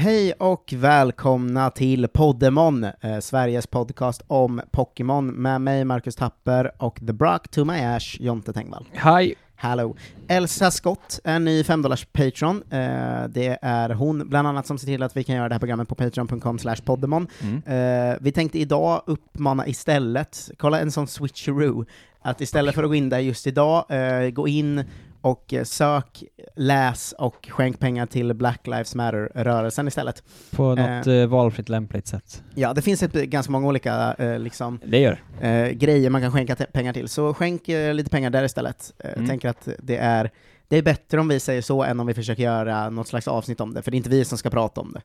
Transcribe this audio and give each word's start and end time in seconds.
Hej 0.00 0.32
och 0.32 0.74
välkomna 0.76 1.70
till 1.70 2.08
Poddemon, 2.08 2.84
eh, 2.84 3.18
Sveriges 3.20 3.66
podcast 3.66 4.22
om 4.26 4.60
Pokémon, 4.70 5.26
med 5.26 5.60
mig 5.60 5.84
Marcus 5.84 6.16
Tapper 6.16 6.72
och 6.78 7.00
The 7.06 7.12
Brock 7.12 7.48
to 7.48 7.64
my 7.64 7.80
Ash, 7.80 8.16
Jonte 8.20 8.52
Tengvall. 8.52 8.86
Hej! 8.92 9.34
Hallå! 9.56 9.96
Elsa 10.28 10.70
Scott, 10.70 11.20
en 11.24 11.44
ny 11.44 11.64
5 11.64 11.84
Patreon. 12.12 12.62
Eh, 12.70 13.28
det 13.28 13.58
är 13.62 13.90
hon 13.90 14.28
bland 14.28 14.48
annat 14.48 14.66
som 14.66 14.78
ser 14.78 14.86
till 14.86 15.02
att 15.02 15.16
vi 15.16 15.24
kan 15.24 15.36
göra 15.36 15.48
det 15.48 15.54
här 15.54 15.60
programmet 15.60 15.88
på 15.88 15.94
patreon.com 15.94 16.58
slash 16.58 16.76
poddemon. 16.84 17.26
Mm. 17.40 18.10
Eh, 18.10 18.16
vi 18.20 18.32
tänkte 18.32 18.58
idag 18.58 19.02
uppmana 19.06 19.66
istället, 19.66 20.50
kolla 20.58 20.80
en 20.80 20.92
sån 20.92 21.06
switcheroo, 21.06 21.84
att 22.22 22.40
istället 22.40 22.74
för 22.74 22.82
att 22.82 22.88
gå 22.88 22.94
in 22.94 23.08
där 23.08 23.18
just 23.18 23.46
idag, 23.46 23.84
eh, 23.88 24.30
gå 24.30 24.48
in 24.48 24.84
och 25.20 25.54
eh, 25.54 25.64
sök, 25.64 26.24
läs 26.56 27.14
och 27.18 27.48
skänk 27.50 27.78
pengar 27.78 28.06
till 28.06 28.34
Black 28.34 28.66
Lives 28.66 28.94
Matter-rörelsen 28.94 29.88
istället. 29.88 30.22
På 30.50 30.74
något 30.74 31.06
eh, 31.06 31.26
valfritt 31.26 31.68
lämpligt 31.68 32.06
sätt. 32.06 32.42
Ja, 32.54 32.72
det 32.74 32.82
finns 32.82 33.02
ett, 33.02 33.12
ganska 33.12 33.52
många 33.52 33.68
olika 33.68 34.14
eh, 34.18 34.38
liksom, 34.38 34.80
Det 34.84 34.98
gör 34.98 35.22
eh, 35.40 35.68
grejer 35.68 36.10
man 36.10 36.20
kan 36.22 36.32
skänka 36.32 36.54
pengar 36.72 36.92
till, 36.92 37.08
så 37.08 37.34
skänk 37.34 37.68
eh, 37.68 37.94
lite 37.94 38.10
pengar 38.10 38.30
där 38.30 38.44
istället. 38.44 38.92
Eh, 38.98 39.10
Mm. 39.12 39.28
tänker 39.28 39.48
att 39.48 39.68
det 39.78 39.96
är, 39.96 40.30
det 40.68 40.76
är 40.78 40.82
bättre 40.82 41.20
om 41.20 41.28
vi 41.28 41.40
säger 41.40 41.62
så 41.62 41.82
än 41.82 42.00
om 42.00 42.06
vi 42.06 42.14
försöker 42.14 42.42
göra 42.42 42.90
något 42.90 43.08
slags 43.08 43.28
avsnitt 43.28 43.60
om 43.60 43.74
det, 43.74 43.82
för 43.82 43.90
det 43.90 43.94
är 43.94 43.98
inte 43.98 44.10
vi 44.10 44.24
som 44.24 44.38
ska 44.38 44.50
prata 44.50 44.80
om 44.80 44.92
det. 44.92 45.00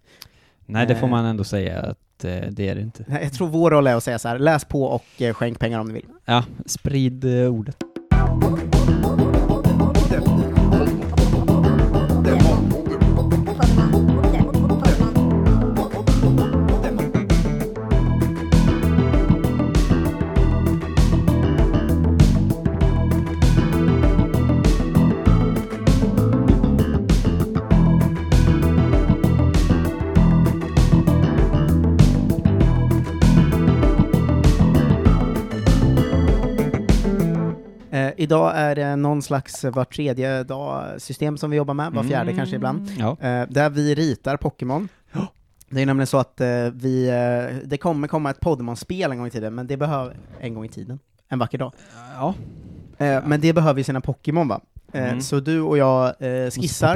Nej, 0.65 0.85
det 0.87 0.95
får 0.95 1.07
Eh. 1.07 1.11
man 1.11 1.25
ändå 1.25 1.43
säga 1.43 1.79
att 1.81 2.23
eh, 2.25 2.31
det 2.49 2.69
är 2.69 2.75
det 2.75 2.81
inte. 2.81 3.05
Jag 3.21 3.33
tror 3.33 3.47
vår 3.47 3.71
roll 3.71 3.87
är 3.87 3.95
att 3.95 4.03
säga 4.03 4.19
så 4.19 4.27
här: 4.27 4.39
läs 4.39 4.65
på 4.65 4.83
och 4.83 5.21
eh, 5.21 5.33
skänk 5.33 5.59
pengar 5.59 5.79
om 5.79 5.87
ni 5.87 5.93
vill. 5.93 6.05
Ja, 6.25 6.43
sprid 6.65 7.25
eh, 7.43 7.51
ordet. 7.53 7.77
Idag 38.23 38.51
är 38.55 38.75
det 38.75 38.95
någon 38.95 39.21
slags 39.21 39.63
var 39.63 39.85
tredje 39.85 40.43
dag-system 40.43 41.37
som 41.37 41.49
vi 41.51 41.57
jobbar 41.57 41.73
med, 41.73 41.91
var 41.91 42.03
fjärde 42.03 42.21
Mm, 42.31 42.35
kanske 42.37 42.55
ibland, 42.55 42.91
Ja. 42.99 43.11
eh, 43.21 43.47
där 43.49 43.69
vi 43.69 43.95
ritar 43.95 44.37
Pokémon. 44.37 44.87
Det 45.69 45.81
är 45.81 45.85
nämligen 45.85 46.07
så 46.07 46.17
att 46.17 46.41
eh, 46.41 46.47
vi, 46.73 47.07
eh, 47.09 47.57
det 47.67 47.77
kommer 47.77 48.07
komma 48.07 48.29
ett 48.29 48.39
Pokémon-spel 48.39 49.11
en 49.11 49.17
gång 49.17 49.27
i 49.27 49.29
tiden, 49.31 49.55
men 49.55 49.67
det 49.67 49.77
behöver, 49.77 50.15
en 50.39 50.53
gång 50.53 50.65
i 50.65 50.69
tiden, 50.69 50.99
en 51.29 51.39
vacker 51.39 51.57
dag. 51.57 51.73
Ja, 52.15 52.33
Eh, 52.97 53.23
men 53.25 53.41
det 53.41 53.53
behöver 53.53 53.77
ju 53.79 53.83
sina 53.83 54.01
Pokémon 54.01 54.47
va? 54.47 54.61
Eh, 54.93 55.03
Mm. 55.07 55.21
Så 55.21 55.39
du 55.39 55.61
och 55.61 55.77
jag 55.77 56.05
eh, 56.07 56.49
skissar. 56.51 56.95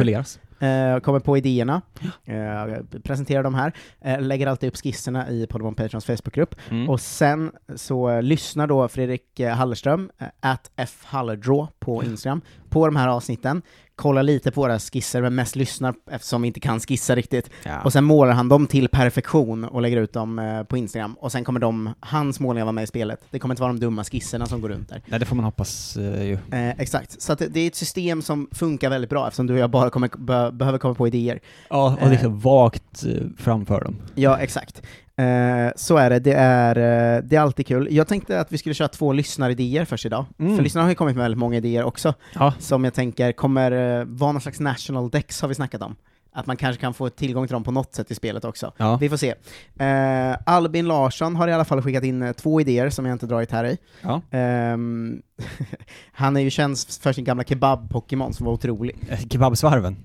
Eh, 0.60 1.00
kommer 1.00 1.20
på 1.20 1.38
idéerna, 1.38 1.82
eh, 2.26 3.00
presenterar 3.04 3.44
dem 3.44 3.56
här, 3.56 3.74
eh, 4.02 4.22
lägger 4.22 4.48
alltid 4.48 4.68
upp 4.70 4.78
skisserna 4.78 5.30
i 5.30 5.48
Pokémon 5.48 5.76
Patrons 5.76 6.06
Facebookgrupp, 6.06 6.56
Mm. 6.70 6.90
och 6.90 7.02
sen 7.02 7.52
så 7.76 8.10
eh, 8.10 8.22
lyssnar 8.22 8.68
då 8.68 8.88
Fredrik 8.88 9.40
eh, 9.40 9.56
Hallerström, 9.56 10.10
eh, 10.18 10.28
at 10.40 10.72
fhallerdraw 10.90 11.68
på 11.88 12.04
Instagram, 12.04 12.42
på 12.70 12.86
de 12.86 12.96
här 12.96 13.08
avsnitten, 13.08 13.62
kollar 13.96 14.24
lite 14.24 14.52
på 14.52 14.62
våra 14.62 14.80
skisser, 14.80 15.22
men 15.22 15.36
mest 15.36 15.56
lyssnar 15.56 15.94
eftersom 16.12 16.42
vi 16.42 16.48
inte 16.48 16.60
kan 16.60 16.80
skissa 16.80 17.16
riktigt. 17.16 17.50
ja. 17.66 17.82
Och 17.84 17.94
sen 17.94 18.04
målar 18.04 18.34
han 18.34 18.50
dem 18.50 18.68
till 18.68 18.88
perfektion 18.90 19.64
och 19.64 19.82
lägger 19.82 19.98
ut 19.98 20.14
dem 20.14 20.40
eh, 20.40 20.64
på 20.64 20.78
Instagram, 20.78 21.14
och 21.20 21.32
sen 21.32 21.44
kommer 21.44 21.60
de, 21.60 21.94
hans 22.00 22.40
målningar 22.40 22.66
vara 22.66 22.72
med 22.72 22.84
i 22.84 22.88
spelet. 22.88 23.20
Det 23.32 23.40
kommer 23.40 23.54
inte 23.54 23.62
vara 23.62 23.74
de 23.74 23.80
dumma 23.80 24.04
skisserna 24.04 24.46
som 24.46 24.62
går 24.62 24.70
runt 24.70 24.90
där. 24.90 25.02
Nej, 25.06 25.20
det 25.20 25.26
får 25.26 25.36
man 25.36 25.46
hoppas 25.46 25.98
eh, 25.98 26.24
ju. 26.24 26.34
Eh, 26.34 26.70
exakt, 26.70 27.22
så 27.22 27.36
det, 27.36 27.60
är 27.60 27.68
ett 27.68 27.76
system 27.76 28.22
som 28.22 28.48
funkar 28.52 28.90
väldigt 28.90 29.10
bra 29.10 29.28
eftersom 29.28 29.48
du 29.48 29.54
och 29.54 29.60
jag 29.60 29.70
bara 29.70 29.90
kommer, 29.90 30.10
be, 30.18 30.52
behöver 30.52 30.80
komma 30.80 30.94
på 30.96 31.08
idéer. 31.08 31.40
Ja, 31.70 31.94
och 32.02 32.02
Eh. 32.02 32.12
liksom 32.12 32.40
vagt 32.40 33.04
eh, 33.06 33.12
framför 33.38 33.82
dem. 33.84 33.96
Ja, 34.16 34.38
exakt. 34.38 34.82
Eh, 35.18 35.72
så 35.76 35.98
är 35.98 36.10
det, 36.10 36.20
det 36.20 36.34
är, 36.34 36.76
eh, 37.18 37.24
det 37.24 37.36
är 37.36 37.40
alltid 37.40 37.68
kul. 37.68 37.88
Jag 37.92 38.08
tänkte 38.08 38.40
att 38.40 38.52
vi 38.52 38.58
skulle 38.58 38.76
köra 38.76 38.88
två 38.88 39.14
lyssnaridéer 39.14 39.86
först 39.86 40.06
idag, 40.06 40.26
Mm. 40.40 40.56
för 40.56 40.64
lyssnarna 40.64 40.86
har 40.86 40.90
ju 40.92 40.96
kommit 40.96 41.16
med 41.16 41.24
väldigt 41.24 41.40
många 41.40 41.58
idéer 41.58 41.84
också, 41.84 42.14
Ja. 42.34 42.54
som 42.60 42.84
jag 42.84 42.94
tänker 42.94 43.32
kommer 43.32 43.72
eh, 44.00 44.06
vara 44.06 44.32
någon 44.32 44.42
slags 44.42 44.60
national 44.60 45.10
dex 45.10 45.42
har 45.42 45.48
vi 45.50 45.56
snackat 45.56 45.82
om. 45.82 45.96
Att 46.38 46.46
man 46.46 46.58
kanske 46.58 46.82
kan 46.82 46.94
få 46.94 47.10
tillgång 47.10 47.48
till 47.48 47.54
dem 47.54 47.64
på 47.64 47.72
något 47.72 47.96
sätt 47.96 48.12
i 48.12 48.16
spelet 48.16 48.46
också. 48.46 48.72
Ja. 48.78 48.98
Vi 49.02 49.10
får 49.10 49.18
se. 49.18 49.34
Eh, 49.80 50.38
Albin 50.46 50.88
Larsson 50.88 51.36
har 51.36 51.48
i 51.48 51.54
alla 51.54 51.66
fall 51.66 51.82
skickat 51.82 52.04
in 52.04 52.22
eh, 52.22 52.32
två 52.32 52.62
idéer 52.62 52.90
som 52.90 53.06
jag 53.06 53.16
inte 53.16 53.26
dragit 53.26 53.52
här 53.52 53.64
i. 53.66 53.78
ja. 54.02 54.22
Ehm, 54.32 55.22
han 56.12 56.38
är 56.38 56.42
ju 56.42 56.50
känd 56.50 56.78
för 57.02 57.14
sin 57.14 57.24
gamla 57.24 57.44
kebab-Pokémon 57.44 58.32
som 58.32 58.46
var 58.46 58.54
otrolig. 58.54 58.96
Eh, 59.10 59.20
Kebabsvarven. 59.30 59.96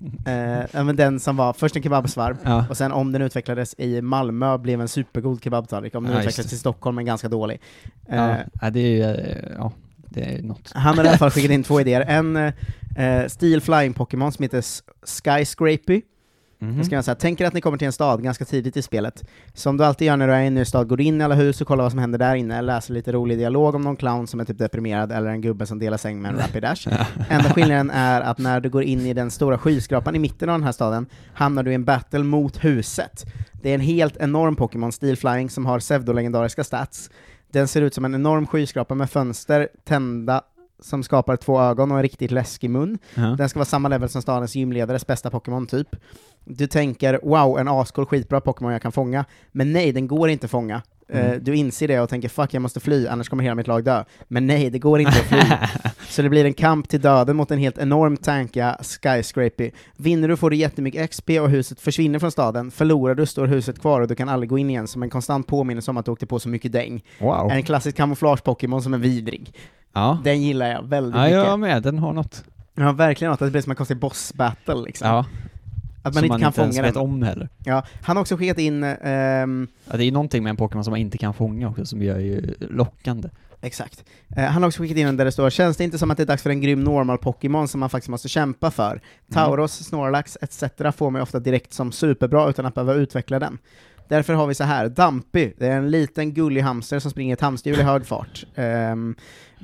Ja, 0.71 0.83
men 0.83 0.95
den 0.95 1.19
som 1.19 1.35
var 1.35 1.53
först 1.53 1.75
en 1.75 1.83
kebabsvarv, 1.83 2.37
Ja. 2.43 2.65
och 2.69 2.77
sen 2.77 2.91
om 2.91 3.11
den 3.11 3.21
utvecklades 3.21 3.75
i 3.77 4.01
Malmö 4.01 4.57
blev 4.57 4.81
en 4.81 4.87
supergod 4.87 5.43
kebabtallrik, 5.43 5.95
om 5.95 6.03
den 6.03 6.13
Ja, 6.13 6.19
utvecklades 6.19 6.53
i 6.53 6.57
Stockholm 6.57 6.97
en 6.97 7.05
ganska 7.05 7.29
dålig. 7.29 7.61
Eh, 8.09 8.35
ja. 8.61 8.69
det 8.69 8.79
är 8.79 8.87
ju, 9.17 9.25
ja. 9.57 9.71
Han 10.73 10.97
har 10.97 11.05
i 11.05 11.07
alla 11.07 11.17
fall 11.17 11.31
skickat 11.31 11.51
in 11.51 11.63
två 11.69 11.81
idéer. 11.81 12.01
En 12.01 12.35
eh, 12.35 13.27
Steel 13.27 13.61
Flying 13.61 13.93
Pokémon 13.93 14.31
som 14.31 14.43
heter 14.43 14.63
Skyscrapy. 15.23 16.01
Då 16.77 16.83
ska 16.83 16.95
jag 16.95 17.05
säga, 17.05 17.15
tänker 17.15 17.45
att 17.45 17.53
ni 17.53 17.61
kommer 17.61 17.77
till 17.77 17.85
en 17.85 17.93
stad 17.93 18.23
ganska 18.23 18.45
tidigt 18.45 18.77
i 18.77 18.81
spelet. 18.81 19.23
Som 19.53 19.77
du 19.77 19.85
alltid 19.85 20.07
gör 20.07 20.17
när 20.17 20.27
du 20.27 20.33
är 20.33 20.41
inne 20.41 20.59
i 20.59 20.59
en 20.59 20.65
stad, 20.65 20.87
går 20.87 21.01
in 21.01 21.21
i 21.21 21.23
alla 21.23 21.35
hus 21.35 21.61
och 21.61 21.67
kollar 21.67 21.83
vad 21.83 21.91
som 21.91 21.99
händer 21.99 22.19
där 22.19 22.35
inne, 22.35 22.61
läser 22.61 22.93
lite 22.93 23.11
rolig 23.11 23.37
dialog 23.37 23.75
om 23.75 23.81
någon 23.81 23.95
clown 23.95 24.27
som 24.27 24.39
är 24.39 24.45
typ 24.45 24.57
deprimerad, 24.57 25.11
eller 25.11 25.27
en 25.27 25.41
gubbe 25.41 25.65
som 25.65 25.79
delar 25.79 25.97
säng 25.97 26.21
med 26.21 26.31
en 26.31 26.37
Rapidash. 26.37 26.87
Enda 27.29 27.49
skillnaden 27.49 27.89
är 27.89 28.21
att 28.21 28.37
när 28.37 28.59
du 28.59 28.69
går 28.69 28.83
in 28.83 29.05
i 29.05 29.13
den 29.13 29.31
stora 29.31 29.57
skyskrapan 29.57 30.15
i 30.15 30.19
mitten 30.19 30.49
av 30.49 30.59
den 30.59 30.63
här 30.63 30.71
staden, 30.71 31.05
hamnar 31.33 31.63
du 31.63 31.71
i 31.71 31.75
en 31.75 31.85
battle 31.85 32.23
mot 32.23 32.63
huset. 32.63 33.25
Det 33.61 33.69
är 33.69 33.75
en 33.75 33.81
helt 33.81 34.17
enorm 34.17 34.55
Pokémon, 34.55 34.91
Steel 34.91 35.17
Flying, 35.17 35.49
som 35.49 35.65
har 35.65 35.79
pseudolegendariska 35.79 36.63
stats. 36.63 37.09
Den 37.51 37.67
ser 37.67 37.81
ut 37.81 37.93
som 37.93 38.05
en 38.05 38.15
enorm 38.15 38.47
skyskrapa 38.47 38.95
med 38.95 39.09
fönster 39.09 39.67
tända 39.83 40.41
som 40.83 41.03
skapar 41.03 41.35
två 41.35 41.61
ögon 41.61 41.91
och 41.91 41.97
en 41.97 42.03
riktigt 42.03 42.31
läskig 42.31 42.69
mun. 42.69 42.97
Ja. 43.15 43.21
Den 43.21 43.49
ska 43.49 43.59
vara 43.59 43.65
samma 43.65 43.89
level 43.89 44.09
som 44.09 44.21
stadens 44.21 44.55
gymledares 44.55 45.07
bästa 45.07 45.29
Pokémon 45.29 45.67
typ. 45.67 45.95
Du 46.45 46.67
tänker 46.67 47.19
wow, 47.23 47.59
en 47.59 47.67
ascool 47.67 48.05
skitbra 48.05 48.41
Pokémon 48.41 48.71
jag 48.71 48.81
kan 48.81 48.91
fånga, 48.91 49.25
men 49.51 49.73
nej, 49.73 49.91
den 49.91 50.07
går 50.07 50.29
inte 50.29 50.45
att 50.45 50.51
fånga. 50.51 50.81
Eh, 51.09 51.25
Mm. 51.25 51.43
du 51.43 51.55
inser 51.55 51.87
det 51.87 51.99
och 51.99 52.09
tänker 52.09 52.29
fuck, 52.29 52.53
jag 52.53 52.61
måste 52.61 52.79
fly, 52.79 53.07
annars 53.07 53.29
kommer 53.29 53.43
hela 53.43 53.55
mitt 53.55 53.67
lag 53.67 53.83
dö. 53.83 54.03
Men 54.27 54.47
nej, 54.47 54.69
det 54.69 54.79
går 54.79 54.99
inte 54.99 55.11
att 55.11 55.25
fly. 55.25 55.39
Så 56.09 56.21
det 56.21 56.29
blir 56.29 56.45
en 56.45 56.53
kamp 56.53 56.89
till 56.89 57.01
döden 57.01 57.35
mot 57.35 57.51
en 57.51 57.57
helt 57.59 57.77
enorm 57.77 58.17
tankiga 58.17 58.77
Skyscrapy. 58.81 59.71
Vinner 59.97 60.27
du 60.27 60.37
får 60.37 60.49
du 60.49 60.55
jättemycket 60.55 61.09
XP 61.09 61.29
och 61.29 61.49
huset 61.49 61.79
försvinner 61.81 62.19
från 62.19 62.31
staden. 62.31 62.71
Förlorar 62.71 63.15
du 63.15 63.25
står 63.25 63.47
huset 63.47 63.79
kvar 63.79 64.01
och 64.01 64.07
du 64.07 64.15
kan 64.15 64.29
aldrig 64.29 64.49
gå 64.49 64.57
in 64.57 64.69
igen 64.69 64.87
som 64.87 65.03
en 65.03 65.09
konstant 65.09 65.47
påminnelse 65.47 65.91
om 65.91 65.97
att 65.97 66.05
du 66.05 66.11
åkte 66.11 66.25
på 66.25 66.39
så 66.39 66.49
mycket 66.49 66.71
däng. 66.71 67.03
Wow. 67.19 67.51
En 67.51 67.63
klassisk 67.63 67.97
kamouflage-Pokémon 67.97 68.79
som 68.81 68.93
är 68.93 68.97
vidrig. 68.97 69.53
Ja. 69.93 70.19
Den 70.23 70.41
gillar 70.41 70.67
jag 70.71 70.83
väldigt 70.87 71.15
Ja, 71.15 71.21
mycket. 71.23 71.37
jag 71.37 71.59
med. 71.59 71.83
Den 71.83 71.99
har 71.99 72.13
något. 72.13 72.43
Ja, 72.75 72.91
verkligen 72.91 73.31
något. 73.31 73.41
att 73.41 73.47
Det 73.47 73.51
blir 73.51 73.61
som 73.61 73.69
en 73.71 73.75
konstig 73.75 73.97
boss-battle 73.97 74.85
liksom. 74.85 75.07
Ja. 75.07 75.25
Att 76.05 76.13
man 76.13 76.13
som 76.13 76.23
inte 76.25 76.29
man 76.33 76.39
kan 76.39 76.47
inte 76.47 76.61
ens 76.61 76.75
fånga 76.75 76.85
vet 76.87 76.93
den. 76.93 77.03
om 77.03 77.23
heller. 77.23 77.49
Ja, 77.65 77.83
han 78.01 78.15
har 78.17 78.21
också 78.21 78.37
skickat 78.37 78.57
in, 78.59 78.83
ehm, 78.83 79.67
Ja, 79.91 79.97
det 79.97 80.03
är 80.03 80.05
ju 80.05 80.11
någonting 80.11 80.43
med 80.43 80.49
en 80.49 80.57
Pokémon 80.57 80.83
som 80.83 80.91
man 80.91 80.99
inte 80.99 81.17
kan 81.17 81.33
fånga 81.33 81.69
också, 81.69 81.85
som 81.85 82.01
gör 82.01 82.19
ju 82.19 82.53
lockande. 82.59 83.29
exakt. 83.61 84.03
Eh, 84.37 84.43
han 84.43 84.63
har 84.63 84.67
också 84.67 84.81
skickat 84.81 84.97
in 84.97 85.07
en 85.07 85.17
där 85.17 85.25
det 85.25 85.31
står 85.31 85.49
Känns 85.49 85.77
det 85.77 85.83
inte 85.83 85.97
som 85.97 86.11
att 86.11 86.17
det 86.17 86.23
är 86.23 86.27
dags 86.27 86.43
för 86.43 86.49
en 86.49 86.61
grym 86.61 86.83
normal 86.83 87.17
Pokémon 87.17 87.67
som 87.67 87.79
man 87.79 87.89
faktiskt 87.89 88.09
måste 88.09 88.27
kämpa 88.29 88.71
för? 88.71 89.01
Tauros, 89.33 89.73
Snorlax 89.83 90.37
etc. 90.41 90.63
får 90.97 91.09
mig 91.11 91.21
ofta 91.21 91.39
direkt 91.39 91.73
som 91.73 91.91
superbra 91.91 92.49
utan 92.49 92.65
att 92.65 92.73
behöva 92.75 92.93
utveckla 92.93 93.39
den. 93.39 93.57
Därför 94.07 94.33
har 94.33 94.47
vi 94.47 94.55
så 94.55 94.63
här, 94.63 94.89
Dampy, 94.89 95.51
det 95.57 95.67
är 95.67 95.77
en 95.77 95.91
liten 95.91 96.33
gullig 96.33 96.61
hamster 96.61 96.99
som 96.99 97.11
springer 97.11 97.33
ett 97.33 97.41
hamsterhjul 97.41 97.79
i 97.79 97.83
hög 97.83 98.05
fart. 98.05 98.45
Ehm, 98.55 99.15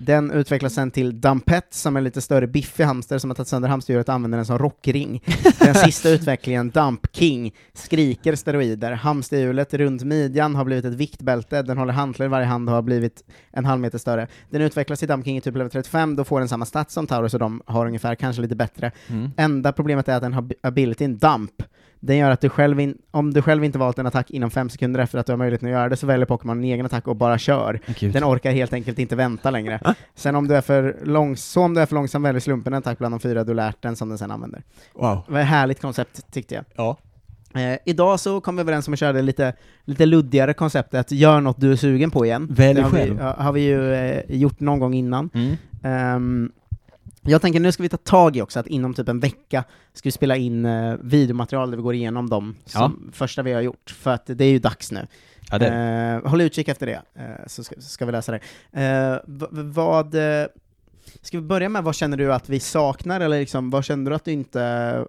den 0.01 0.31
utvecklas 0.31 0.74
sen 0.74 0.92
till 0.92 1.22
Dampet, 1.22 1.68
som 1.69 1.96
är 1.96 2.00
en 2.00 2.04
lite 2.04 2.22
större 2.22 2.48
biffig 2.48 2.84
hamster 2.84 3.18
som 3.18 3.30
har 3.30 3.36
tagit 3.36 3.48
sönder 3.48 3.69
hamsterhjulet 3.69 4.10
och 4.10 4.16
använder 4.16 4.38
den 4.38 4.46
som 4.46 4.57
rockring. 4.57 5.24
Den 5.60 5.75
sista 5.86 6.10
utvecklingen, 6.10 6.69
Dump 6.69 7.07
King, 7.12 7.56
skriker 7.74 8.36
steroider. 8.36 8.92
Hamsterhjulet 8.92 9.74
runt 9.74 10.04
midjan 10.04 10.56
har 10.56 10.66
blivit 10.66 10.86
ett 10.86 10.94
viktbälte, 10.94 11.62
den 11.62 11.78
håller 11.78 11.94
hantlar 11.94 12.25
i 12.25 12.30
varje 12.30 12.46
hand 12.46 12.69
och 12.69 12.75
har 12.75 12.81
blivit 12.81 13.24
en 13.51 13.66
halv 13.66 13.81
meter 13.81 13.98
större. 13.98 14.28
Den 14.50 14.62
utvecklas 14.62 15.00
till 15.00 15.07
Dump 15.07 15.25
King 15.25 15.38
i 15.38 15.42
typ 15.42 15.56
level 15.56 15.72
35, 15.72 16.16
då 16.16 16.24
får 16.24 16.40
den 16.40 16.50
samma 16.50 16.66
stats 16.66 16.94
som 16.94 17.07
Taurus 17.07 17.34
och 17.34 17.40
de 17.40 17.62
har 17.66 17.86
ungefär, 17.86 18.16
kanske 18.16 18.42
lite 18.42 18.56
bättre. 18.56 18.92
Mm. 19.07 19.31
Enda 19.38 19.72
problemet 19.72 20.10
är 20.10 20.16
att 20.16 20.22
den 20.22 20.34
har 20.34 20.50
abilityn 20.63 21.18
Dump. 21.18 21.63
Den 22.00 22.18
gör 22.18 22.31
att 22.31 22.42
du 22.42 22.50
själv, 22.50 22.80
in, 22.80 22.98
om 23.12 23.34
du 23.34 23.42
själv 23.42 23.63
inte 23.63 23.78
valt 23.78 24.00
en 24.00 24.06
attack 24.06 24.31
inom 24.31 24.52
fem 24.52 24.69
sekunder 24.69 25.00
efter 25.00 25.18
att 25.18 25.25
du 25.25 25.31
har 25.31 25.38
möjlighet 25.38 25.63
att 25.63 25.69
göra 25.69 25.90
det, 25.90 25.98
så 25.98 26.07
väljer 26.07 26.25
Pokémon 26.25 26.57
en 26.57 26.63
egen 26.63 26.86
attack 26.86 27.07
och 27.07 27.16
bara 27.16 27.38
kör. 27.38 27.80
Gud. 28.00 28.13
Den 28.13 28.24
orkar 28.24 28.52
helt 28.52 28.74
enkelt 28.74 29.00
inte 29.00 29.16
vänta 29.16 29.52
längre. 29.52 29.80
Sen 30.15 30.36
om 30.36 30.47
du 30.47 30.56
är 30.56 30.62
för 30.62 30.97
långs 31.03 31.44
så 31.45 31.63
om 31.63 31.74
du 31.74 31.81
är 31.81 31.86
för 31.86 31.95
långsam 31.95 32.24
väljer 32.24 32.39
slumpen 32.39 32.74
en 32.74 32.80
attack 32.80 32.97
bland 32.97 33.13
de 33.13 33.19
fyra 33.19 33.44
du 33.44 33.53
lärt 33.53 33.81
den 33.81 33.95
som 33.95 34.09
den 34.09 34.18
sen 34.18 34.31
använder. 34.31 34.63
Wow. 34.94 35.24
Det 35.27 35.33
var 35.33 35.39
ett 35.39 35.47
härligt 35.47 35.81
koncept, 35.81 36.31
tyckte 36.31 36.56
jag. 36.56 36.65
Ja. 36.75 36.97
Eh, 37.53 37.77
idag 37.86 38.19
så 38.19 38.41
kom 38.41 38.56
vi 38.56 38.62
överens 38.62 38.88
om 38.88 38.94
att 38.94 39.00
köra 39.00 39.13
det 39.13 39.21
lite, 39.21 39.53
lite 39.86 40.06
luddigare 40.06 40.53
konceptet, 40.53 41.12
gör 41.12 41.41
något 41.41 41.59
du 41.59 41.71
är 41.71 41.75
sugen 41.75 42.12
på 42.12 42.25
igen. 42.25 42.47
Välj 42.51 42.74
det 42.74 42.81
har 42.81 42.89
själv. 42.89 43.15
Vi, 43.18 43.24
har 43.24 43.51
vi 43.51 43.62
ju 43.62 43.94
eh, 43.94 44.21
gjort 44.27 44.59
någon 44.59 44.80
gång 44.80 44.94
innan. 44.94 45.30
Mm. 45.33 45.56
Ehm, 45.83 46.51
jag 47.30 47.42
tänker 47.42 47.60
nu 47.60 47.72
ska 47.72 47.84
vi 47.84 47.90
ta 47.90 47.98
tag 47.98 48.38
i 48.38 48.42
också 48.42 48.60
att 48.60 48.68
inom 48.68 48.94
typ 48.94 49.10
en 49.10 49.20
vecka 49.20 49.64
ska 49.94 50.08
vi 50.08 50.12
spela 50.12 50.36
in 50.36 50.66
uh, 50.66 50.98
videomaterial 51.02 51.72
där 51.72 51.78
vi 51.78 51.84
går 51.84 51.94
igenom 51.94 52.30
de 52.30 52.56
som 52.66 53.10
första 53.14 53.42
vi 53.42 53.54
har 53.54 53.62
gjort, 53.62 53.96
för 53.98 54.12
att 54.12 54.26
det 54.26 54.46
är 54.46 54.52
ju 54.52 54.60
dags 54.60 54.92
nu. 54.92 55.08
Ja, 55.52 55.58
det. 55.58 55.68
Eh, 56.24 56.30
håll 56.30 56.42
utkik 56.42 56.68
efter 56.68 56.86
det, 56.86 57.02
eh, 57.16 57.48
så 57.48 57.64
ska, 57.64 57.76
ska 57.80 58.06
vi 58.06 58.12
läsa 58.12 58.31
det. 58.31 58.40
Eh, 58.81 59.20
vad... 59.52 60.16
eh, 60.16 60.48
Ska 61.22 61.38
vi 61.38 61.44
börja 61.44 61.70
med 61.70 61.84
vad 61.84 61.96
känner 61.96 62.18
du 62.18 62.34
att 62.34 62.50
vi 62.50 62.60
saknar, 62.60 63.20
eller 63.20 63.40
liksom, 63.40 63.70
vad 63.70 63.86
känner 63.86 64.10
du 64.10 64.16
att 64.16 64.26
du 64.26 64.31
inte... 64.31 64.62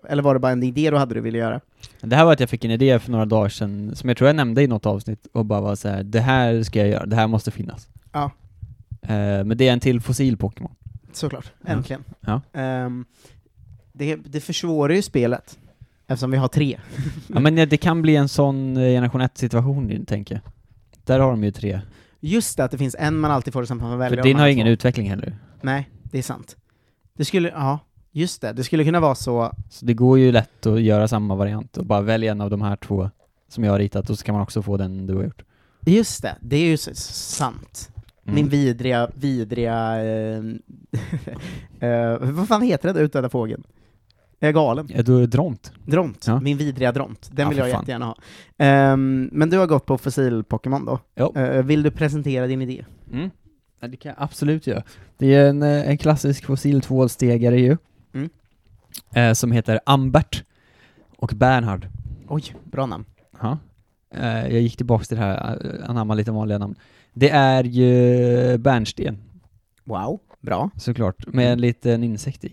Eller 0.08 0.22
var 0.22 0.34
det 0.34 0.40
bara 0.40 0.52
en 0.52 0.62
idé 0.62 0.90
du 0.90 0.96
hade 0.96 1.14
du 1.14 1.20
ville 1.20 1.38
göra? 1.38 1.60
Det 2.00 2.16
här 2.16 2.24
var 2.24 2.32
att 2.32 2.40
jag 2.40 2.50
fick 2.50 2.64
en 2.64 2.70
idé 2.70 2.98
för 2.98 3.10
några 3.10 3.24
dagar 3.24 3.48
sedan, 3.48 3.96
som 3.96 4.08
jag 4.08 4.18
tror 4.18 4.28
jag 4.28 4.36
nämnde 4.36 4.62
i 4.62 4.66
något 4.66 4.86
avsnitt, 4.86 5.26
och 5.32 5.44
bara 5.44 5.60
var 5.60 5.76
så 5.76 5.88
här: 5.88 6.02
det 6.02 6.20
här 6.20 6.62
ska 6.62 6.78
jag 6.78 6.88
göra, 6.88 7.06
det 7.06 7.16
här 7.16 7.26
måste 7.26 7.50
finnas. 7.50 7.88
Ja. 8.12 8.30
Eh, 9.02 9.44
men 9.44 9.56
det 9.56 9.68
är 9.68 9.72
en 9.72 9.80
till 9.80 10.00
fossil-Pokémon. 10.00 10.74
Såklart, 11.12 11.52
Ja. 11.66 11.68
äntligen. 11.72 12.04
Ja. 12.20 12.40
Ehm, 12.52 13.04
det, 13.92 14.16
det 14.16 14.40
försvårar 14.40 14.94
ju 14.94 15.02
spelet, 15.02 15.58
eftersom 16.06 16.30
vi 16.30 16.36
har 16.36 16.48
tre. 16.48 16.78
Ja 17.26 17.40
men 17.40 17.54
det 17.54 17.76
kan 17.76 18.02
bli 18.02 18.16
en 18.16 18.28
sån 18.28 18.76
eh, 18.76 18.82
generation 18.82 19.20
1-situation, 19.22 20.04
tänker 20.06 20.34
jag. 20.34 20.42
Där 21.04 21.18
har 21.20 21.30
de 21.30 21.44
ju 21.44 21.50
tre. 21.50 21.80
Just 22.20 22.56
det, 22.56 22.64
att 22.64 22.70
det 22.70 22.78
finns 22.78 22.96
en 22.98 23.18
man 23.18 23.30
alltid 23.30 23.52
får, 23.52 23.64
som 23.64 23.78
man 23.78 23.98
För 24.10 24.22
din 24.22 24.36
har 24.36 24.46
två. 24.46 24.50
ingen 24.52 24.66
utveckling 24.66 25.10
heller. 25.10 25.36
Nej, 25.60 25.90
det 26.02 26.18
är 26.18 26.22
sant. 26.22 26.56
Det 27.16 27.24
skulle, 27.24 27.48
ja, 27.48 27.78
just 28.12 28.40
det, 28.40 28.52
det 28.52 28.64
skulle 28.64 28.84
kunna 28.84 29.00
vara 29.00 29.14
så, 29.14 29.52
Så 29.70 29.84
det 29.86 29.94
går 29.94 30.18
ju 30.18 30.32
lätt 30.32 30.66
att 30.66 30.82
göra 30.82 31.08
samma 31.08 31.34
variant 31.34 31.76
och 31.76 31.86
bara 31.86 32.00
välja 32.00 32.32
en 32.32 32.40
av 32.40 32.50
de 32.50 32.62
här 32.62 32.76
två 32.76 33.10
som 33.48 33.64
jag 33.64 33.72
har 33.72 33.78
ritat 33.78 34.10
och 34.10 34.18
så 34.18 34.24
kan 34.24 34.32
man 34.32 34.42
också 34.42 34.62
få 34.62 34.76
den 34.76 35.06
du 35.06 35.14
har 35.16 35.22
gjort. 35.24 35.42
just 35.86 36.22
det, 36.22 36.36
det 36.40 36.56
är 36.56 36.64
ju 36.66 36.76
sant. 36.76 37.90
Mm. 38.24 38.34
Min 38.34 38.48
vidriga, 38.48 39.10
vidriga... 39.14 40.04
Eh, 40.04 40.42
eh, 41.88 42.18
vad 42.20 42.48
fan 42.48 42.62
heter 42.62 42.92
den 42.92 43.02
utdöda 43.04 43.28
fågeln? 43.28 43.62
Jag 44.38 44.48
är 44.48 44.52
galen. 44.52 44.88
Ja, 44.94 45.02
du 45.02 45.22
är 45.22 45.26
dront. 45.26 45.72
Dront. 45.86 46.26
Ja. 46.26 46.40
Min 46.40 46.56
vidriga 46.56 46.92
dront. 46.92 47.30
Den 47.32 47.42
Ja, 47.42 47.48
vill 47.48 47.58
jag 47.58 47.70
fan. 47.70 47.80
jättegärna 47.80 48.06
ha. 48.06 48.16
Ehm, 48.58 49.30
men 49.32 49.50
du 49.50 49.58
har 49.58 49.66
gått 49.66 49.86
på 49.86 49.98
fossil-Pokémon 49.98 50.84
då? 50.86 50.98
Jo. 51.16 51.36
Eh, 51.36 51.64
vill 51.64 51.82
du 51.82 51.90
presentera 51.90 52.46
din 52.46 52.62
idé? 52.62 52.84
Mm. 53.12 53.30
Ja, 53.80 53.88
det 53.88 53.96
kan 53.96 54.08
jag 54.08 54.24
absolut 54.24 54.66
göra. 54.66 54.82
Det 55.18 55.34
är 55.34 55.48
en, 55.48 55.62
eh, 55.62 55.88
en 55.88 55.98
klassisk 55.98 56.44
fossil 56.44 56.80
tvålstegare 56.80 57.60
ju. 57.60 57.76
Mm. 58.14 58.30
Eh, 59.14 59.32
som 59.32 59.52
heter 59.52 59.80
Ambert 59.86 60.44
och 61.16 61.32
Bernhard. 61.36 61.88
Oj, 62.28 62.54
bra 62.64 62.86
namn. 62.86 63.04
Ja. 63.40 63.58
Eh, 64.14 64.48
jag 64.52 64.60
gick 64.60 64.76
tillbaks 64.76 65.08
till 65.08 65.16
det 65.16 65.22
här, 65.22 65.58
anamma 65.86 66.14
lite 66.14 66.30
vanliga 66.30 66.58
namn. 66.58 66.74
Det 67.12 67.30
är 67.30 67.64
ju 67.64 68.58
bärnsten, 68.58 69.18
Wow, 69.84 70.20
bra. 70.40 70.70
såklart, 70.76 71.26
med 71.26 71.52
en 71.52 71.60
liten 71.60 72.04
insekt 72.04 72.44
i. 72.44 72.52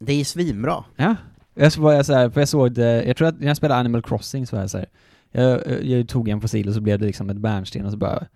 Det 0.00 0.12
är 0.12 0.24
svinbra. 0.24 0.84
Ja. 0.96 1.16
Jag 1.54 1.72
så 1.72 1.92
jag 1.92 2.06
så 2.06 2.12
här, 2.14 2.30
för 2.30 2.40
jag 2.40 2.48
såg 2.48 2.72
det, 2.72 3.04
jag 3.04 3.16
tror 3.16 3.28
att 3.28 3.40
när 3.40 3.46
jag 3.46 3.56
spelade 3.56 3.80
Animal 3.80 4.02
Crossing 4.02 4.46
så 4.46 4.56
var 4.56 4.62
jag 4.62 4.70
så 4.70 4.78
här, 4.78 4.86
jag, 5.32 5.84
jag 5.84 6.08
tog 6.08 6.28
en 6.28 6.40
fossil 6.40 6.68
och 6.68 6.74
så 6.74 6.80
blev 6.80 6.98
det 6.98 7.06
liksom 7.06 7.30
ett 7.30 7.36
bärnsten 7.36 7.84
och 7.84 7.90
så 7.92 7.96
bara, 7.98 8.26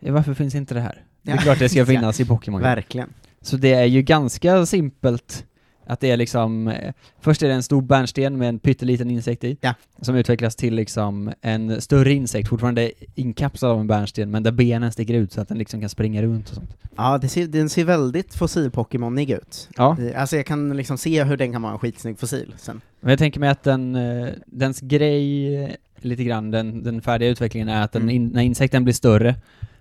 varför 0.00 0.34
finns 0.34 0.54
inte 0.54 0.74
det 0.74 0.80
här? 0.80 1.04
Det 1.22 1.30
är 1.30 1.36
Ja. 1.36 1.40
klart 1.42 1.58
det 1.58 1.68
ska 1.68 1.86
finnas 1.94 2.20
i 2.20 2.24
Pokémon. 2.24 2.60
Verkligen. 2.62 3.12
Så 3.40 3.56
det 3.56 3.72
är 3.72 3.84
ju 3.84 4.02
ganska 4.02 4.66
simpelt 4.66 5.46
att 5.86 6.00
det 6.00 6.10
är 6.10 6.16
liksom, 6.16 6.68
eh, 6.68 6.92
först 7.20 7.42
är 7.42 7.48
det 7.48 7.54
en 7.54 7.62
stor 7.62 7.82
bärnsten 7.82 8.38
med 8.38 8.48
en 8.48 8.58
pytteliten 8.58 9.10
insekt 9.10 9.44
i, 9.44 9.56
Ja. 9.60 9.74
som 10.00 10.14
utvecklas 10.14 10.56
till 10.56 10.74
liksom 10.74 11.32
en 11.40 11.80
större 11.80 12.12
insekt, 12.12 12.48
fortfarande 12.48 12.92
inkapslad 13.14 13.70
av 13.72 13.80
en 13.80 13.86
bärnsten, 13.86 14.30
men 14.30 14.42
där 14.42 14.52
benen 14.52 14.92
sticker 14.92 15.14
ut 15.14 15.32
så 15.32 15.40
att 15.40 15.48
den 15.48 15.58
liksom 15.58 15.80
kan 15.80 15.88
springa 15.88 16.22
runt 16.22 16.48
och 16.48 16.54
sånt. 16.54 16.70
Ja, 16.96 17.18
det 17.18 17.28
ser, 17.28 17.46
den 17.46 17.68
ser 17.68 17.84
väldigt 17.84 18.34
fossil-Pokémonig 18.34 19.30
ut. 19.36 19.68
Ja, 19.76 19.96
Eh, 20.00 20.20
Alltså 20.20 20.36
jag 20.36 20.46
kan 20.46 20.76
liksom 20.76 20.98
se 20.98 21.24
hur 21.24 21.36
den 21.36 21.52
kan 21.52 21.62
vara 21.62 21.72
en 21.72 21.78
skitsnygg 21.78 22.18
fossil 22.18 22.54
sen. 22.58 22.80
men 23.00 23.10
jag 23.10 23.18
tänker 23.18 23.40
mig 23.40 23.48
att 23.48 23.62
den, 23.62 23.94
eh, 23.96 24.28
dens 24.46 24.80
grej, 24.80 25.54
eh, 25.64 25.70
lite 26.00 26.24
grann, 26.24 26.50
den, 26.50 26.82
den 26.82 27.02
färdiga 27.02 27.28
utvecklingen 27.28 27.68
är 27.68 27.82
att 27.84 27.92
den, 27.92 28.02
Mm. 28.02 28.14
in, 28.14 28.26
när 28.28 28.42
insekten 28.42 28.84
blir 28.84 28.94
större, 28.94 29.28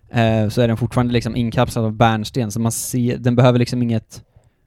eh, 0.09 0.49
så 0.49 0.61
är 0.61 0.67
den 0.67 0.77
fortfarande 0.77 1.13
liksom 1.13 1.35
inkapslad 1.35 1.85
av 1.85 1.91
bärnsten, 1.93 2.51
så 2.51 2.59
man 2.59 2.71
ser, 2.71 3.17
den 3.17 3.35
behöver 3.35 3.59
liksom 3.59 3.83
inget 3.83 4.23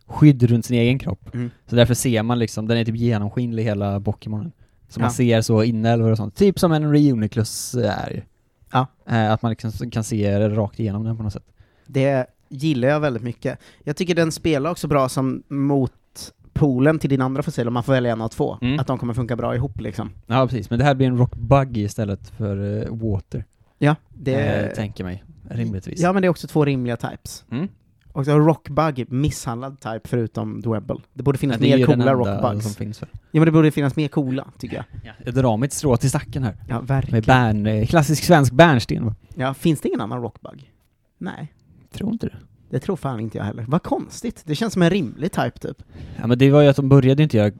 skydd 0.06 0.42
runt 0.42 0.64
sin 0.66 0.76
egen 0.76 0.98
kropp. 0.98 1.34
Mm. 1.34 1.50
Så 1.66 1.76
därför 1.76 1.94
ser 1.94 2.22
man 2.22 2.38
liksom, 2.38 2.68
den 2.68 2.78
är 2.78 2.84
typ 2.84 2.96
genomskinlig 2.96 3.64
hela 3.64 4.00
Pokémonen. 4.00 4.52
Så 4.88 5.00
Ja. 5.00 5.02
man 5.02 5.10
ser 5.10 5.40
så 5.40 5.62
inälvor 5.62 6.10
och 6.10 6.16
sånt. 6.16 6.36
Typ 6.36 6.58
som 6.58 6.72
en 6.72 6.92
Reuniclus 6.92 7.74
är. 7.74 8.24
Ja. 8.72 8.86
Eh, 9.08 9.32
att 9.32 9.42
man 9.42 9.50
liksom 9.50 9.90
kan 9.90 10.04
se 10.04 10.48
rakt 10.48 10.80
igenom 10.80 11.04
den 11.04 11.16
på 11.16 11.22
något 11.22 11.32
sätt. 11.32 11.46
Det 11.86 12.26
gillar 12.48 12.88
jag 12.88 13.00
väldigt 13.00 13.22
mycket. 13.22 13.58
Jag 13.84 13.96
tycker 13.96 14.14
den 14.14 14.32
spelar 14.32 14.70
också 14.70 14.88
bra 14.88 15.08
som 15.08 15.42
motpolen 15.48 16.98
till 16.98 17.10
din 17.10 17.20
andra 17.20 17.42
fossil, 17.42 17.68
om 17.68 17.74
man 17.74 17.82
får 17.82 17.92
välja 17.92 18.12
en 18.12 18.20
av 18.20 18.28
två. 18.28 18.58
Mm. 18.62 18.80
Att 18.80 18.86
de 18.86 18.98
kommer 18.98 19.14
funka 19.14 19.36
bra 19.36 19.54
ihop 19.54 19.80
liksom. 19.80 20.10
Ja 20.26 20.46
precis, 20.46 20.70
men 20.70 20.78
det 20.78 20.84
här 20.84 20.94
blir 20.94 21.06
en 21.06 21.18
Rock 21.18 21.34
Buggy 21.36 21.82
istället 21.84 22.28
för 22.28 22.82
eh, 22.86 22.94
Water. 22.96 23.44
Ja, 23.78 23.96
det... 24.08 24.34
Eh, 24.34 24.74
tänker 24.74 25.04
mig, 25.04 25.24
rimligtvis. 25.50 26.00
Ja, 26.00 26.12
men 26.12 26.22
det 26.22 26.26
är 26.26 26.30
också 26.30 26.46
två 26.48 26.64
rimliga 26.64 26.96
types. 26.96 27.44
Mm. 27.50 27.68
Och 28.12 28.24
så 28.24 28.38
Rockbug, 28.38 29.12
misshandlad 29.12 29.80
type 29.80 30.00
förutom 30.04 30.60
Dwebble. 30.60 30.96
Det 31.14 31.22
borde 31.22 31.38
finnas 31.38 31.60
mer 31.60 31.86
coola 31.86 32.14
Rockbugs. 32.14 32.64
som 32.64 32.72
finns. 32.74 33.00
Ja 33.02 33.08
men 33.32 33.44
det 33.44 33.50
borde 33.50 33.70
finnas 33.70 33.96
mer 33.96 34.08
coola, 34.08 34.48
tycker 34.58 34.76
jag. 34.76 34.84
Ja. 35.04 35.12
Jag 35.24 35.34
drar 35.34 35.56
mitt 35.56 35.72
strå 35.72 35.96
till 35.96 36.08
stacken 36.10 36.42
här. 36.44 36.56
Ja, 36.68 36.78
Med 36.78 36.88
verkligen. 36.88 37.24
bärn, 37.24 37.66
eh, 37.66 37.86
klassisk 37.86 38.24
svensk 38.24 38.52
bärnsten? 38.52 39.14
Ja, 39.34 39.54
finns 39.54 39.80
det 39.80 39.88
ingen 39.88 40.00
annan 40.00 40.22
Rockbug? 40.22 40.72
Nej, 41.18 41.52
Tror 41.92 42.12
inte 42.12 42.26
det. 42.26 42.36
det 42.70 42.78
tror 42.78 42.96
fan 42.96 43.20
inte 43.20 43.38
jag 43.38 43.44
heller. 43.44 43.64
Vad 43.68 43.82
konstigt, 43.82 44.42
det 44.46 44.54
känns 44.54 44.72
som 44.72 44.82
en 44.82 44.90
rimlig 44.90 45.32
type 45.32 45.58
typ. 45.58 45.82
Ja 46.20 46.26
men 46.26 46.38
det 46.38 46.50
var 46.50 46.60
ju 46.62 46.68
att 46.68 46.76
de 46.76 46.88
började 46.88 47.22
inte 47.22 47.36
göra 47.36 47.50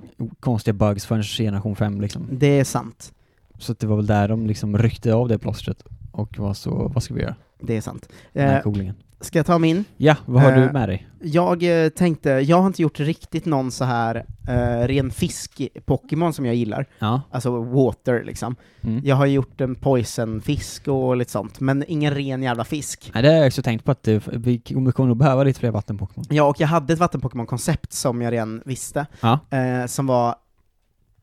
konstiga 0.41 0.75
bugs 0.75 1.07
förrän 1.07 1.23
generation 1.23 1.77
5 1.77 2.01
liksom. 2.01 2.27
Det 2.31 2.47
är 2.59 2.65
sant. 2.65 3.13
Så 3.59 3.73
det 3.79 3.87
var 3.87 3.97
väl 3.97 4.07
där 4.07 4.29
de 4.29 4.47
liksom 4.47 4.79
ryckte 4.79 5.15
av 5.15 5.29
det 5.29 5.39
plåstret 5.39 5.85
och 6.13 6.39
var 6.39 6.55
så, 6.55 6.91
vad 6.95 7.03
ska 7.03 7.15
vi 7.15 7.23
göra? 7.23 7.35
Det 7.61 7.77
är 7.77 7.81
sant. 7.81 8.09
Den 8.33 8.49
här 8.49 8.57
Eh, 8.57 8.63
coolingen. 8.63 8.95
Ska 9.23 9.39
jag 9.39 9.47
ta 9.47 9.59
min? 9.59 9.85
Ja, 9.97 10.17
vad 10.27 10.43
har 10.43 10.53
eh, 10.53 10.59
du 10.67 10.73
med 10.73 10.89
dig? 10.89 11.09
Jag 11.25 11.85
eh, 11.85 11.89
tänkte, 11.89 12.31
jag 12.31 12.57
har 12.57 12.67
inte 12.67 12.83
gjort 12.83 13.01
riktigt 13.01 13.45
någon 13.45 13.71
så 13.73 13.85
här 13.85 14.17
eh, 14.49 14.87
ren 14.89 15.11
fisk-Pokémon 15.11 16.33
som 16.33 16.47
jag 16.47 16.55
gillar, 16.55 16.87
Ja. 16.99 17.21
alltså 17.31 17.63
water 17.63 18.23
liksom. 18.25 18.57
Mm. 18.81 19.01
Jag 19.05 19.17
har 19.17 19.27
gjort 19.27 19.61
en 19.61 19.75
poison-fisk 19.75 20.89
och 20.89 21.17
lite 21.17 21.31
sånt, 21.31 21.61
men 21.61 21.85
ingen 21.89 22.15
ren 22.15 22.43
jävla 22.43 22.65
fisk. 22.65 23.11
Nej, 23.15 23.23
det 23.23 23.29
har 23.29 23.37
jag 23.37 23.47
också 23.47 23.63
tänkt 23.63 23.85
på 23.85 23.91
att 23.91 24.03
det, 24.03 24.23
vi 24.33 24.59
kommer 24.59 25.07
nog 25.07 25.17
behöva 25.17 25.43
lite 25.45 25.61
fler 25.61 25.71
vattenpokémon. 25.71 26.25
Ja, 26.31 26.45
och 26.45 26.61
jag 26.61 26.69
hade 26.69 26.93
ett 26.93 26.99
vatten-Pokémon-koncept 26.99 27.93
som 27.93 28.23
jag 28.23 28.33
redan 28.33 28.63
visste, 28.65 29.07
Ja. 29.21 29.39
eh, 29.51 29.87
som 29.87 30.07
var 30.07 30.35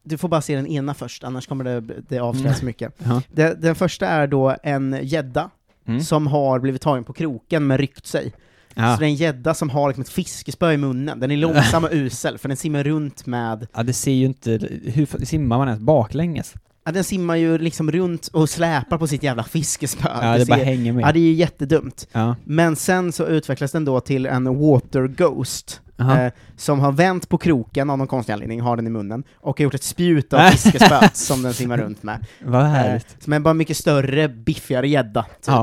du 0.03 0.17
får 0.17 0.27
bara 0.29 0.41
se 0.41 0.55
den 0.55 0.67
ena 0.67 0.93
först, 0.93 1.23
annars 1.23 1.47
kommer 1.47 1.63
det, 1.63 1.81
det 2.09 2.19
avslöjas 2.19 2.61
Mm. 2.61 2.65
mycket. 2.65 2.93
Ja. 3.03 3.21
Det, 3.31 3.61
den 3.61 3.75
första 3.75 4.07
är 4.07 4.27
då 4.27 4.55
en 4.63 4.99
gädda 5.01 5.49
Mm. 5.89 6.01
som 6.01 6.27
har 6.27 6.59
blivit 6.59 6.81
tagen 6.81 7.03
på 7.03 7.13
kroken 7.13 7.67
men 7.67 7.77
ryckt 7.77 8.05
sig. 8.05 8.33
Ja. 8.73 8.93
Så 8.93 8.99
det 8.99 9.05
är 9.05 9.09
en 9.09 9.15
gädda 9.15 9.53
som 9.53 9.69
har 9.69 9.87
liksom 9.89 10.01
ett 10.01 10.09
fiskespö 10.09 10.71
i 10.71 10.77
munnen, 10.77 11.19
den 11.19 11.31
är 11.31 11.37
långsam 11.37 11.83
och 11.83 11.89
usel, 11.93 12.37
för 12.37 12.47
den 12.47 12.57
simmar 12.57 12.83
runt 12.83 13.25
med 13.25 13.67
ja, 13.73 13.83
det 13.83 13.93
ser 13.93 14.11
ju 14.11 14.25
inte, 14.25 14.59
hur 14.85 15.25
simmar 15.25 15.57
man 15.57 15.67
ens 15.67 15.81
baklänges? 15.81 16.53
Ja, 16.85 16.91
den 16.91 17.03
simmar 17.03 17.35
ju 17.35 17.57
liksom 17.57 17.91
runt 17.91 18.27
och 18.27 18.49
släpar 18.49 18.97
på 18.97 19.07
sitt 19.07 19.23
jävla 19.23 19.43
fiskespö. 19.43 20.09
Ja, 20.21 20.37
det, 20.37 20.45
bara 20.47 20.59
ser, 20.59 20.65
hänger 20.65 20.93
med. 20.93 21.03
ja, 21.03 21.11
det 21.11 21.19
är 21.19 21.21
ju 21.21 21.33
jättedumt. 21.33 22.07
Ja. 22.11 22.35
Men 22.43 22.75
sen 22.75 23.11
så 23.11 23.25
utvecklas 23.27 23.71
den 23.71 23.85
då 23.85 23.99
till 23.99 24.25
en 24.25 24.59
water 24.59 25.07
ghost. 25.07 25.81
Eh, 25.99 26.31
som 26.57 26.79
har 26.79 26.91
vänt 26.91 27.29
på 27.29 27.37
kroken 27.37 27.89
av 27.89 27.97
någon 27.97 28.07
konstig 28.07 28.33
anledning, 28.33 28.61
har 28.61 28.75
den 28.75 28.87
i 28.87 28.89
munnen, 28.89 29.23
och 29.37 29.57
har 29.59 29.63
gjort 29.63 29.73
ett 29.73 29.83
spjut 29.83 30.33
av 30.33 30.39
fiskespöet 30.39 31.15
som 31.17 31.41
den 31.41 31.53
simmar 31.53 31.77
runt 31.77 32.03
med. 32.03 32.25
Vad 32.45 32.61
Eh, 32.61 32.67
härligt. 32.67 33.15
som 33.23 33.33
är 33.33 33.39
bara 33.39 33.53
mycket 33.53 33.77
större, 33.77 34.29
biffigare 34.29 34.87
gädda, 34.89 35.23
typ. 35.23 35.55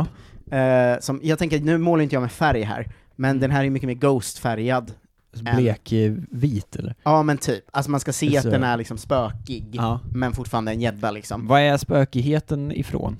Ja. 0.51 0.57
Eh, 0.57 1.01
som, 1.01 1.21
jag 1.23 1.39
tänker, 1.39 1.61
nu 1.61 1.79
målar 1.79 2.03
inte 2.03 2.15
jag 2.17 2.21
med 2.23 2.33
färg 2.33 2.63
här, 2.63 2.89
men 3.17 3.41
den 3.41 3.51
här 3.51 3.65
är 3.65 3.71
mycket 3.71 3.87
mer 3.87 3.95
ghost-färgad. 3.95 4.93
Blek 5.57 5.93
eh, 5.93 6.13
vit 6.31 6.77
eller? 6.77 6.95
Ja 7.03 7.23
men 7.23 7.39
typ, 7.39 7.65
alltså 7.71 7.91
man 7.91 8.01
ska 8.01 8.13
se 8.13 8.37
att 8.37 8.43
Så. 8.43 8.51
den 8.51 8.65
är 8.65 8.77
liksom 8.77 8.99
spökig, 8.99 9.67
Ja. 9.73 10.01
men 10.15 10.33
fortfarande 10.33 10.73
en 10.73 10.81
gädda 10.81 11.11
liksom. 11.11 11.47
Vad 11.47 11.61
är 11.61 11.77
spökigheten 11.77 12.73
ifrån? 12.73 13.17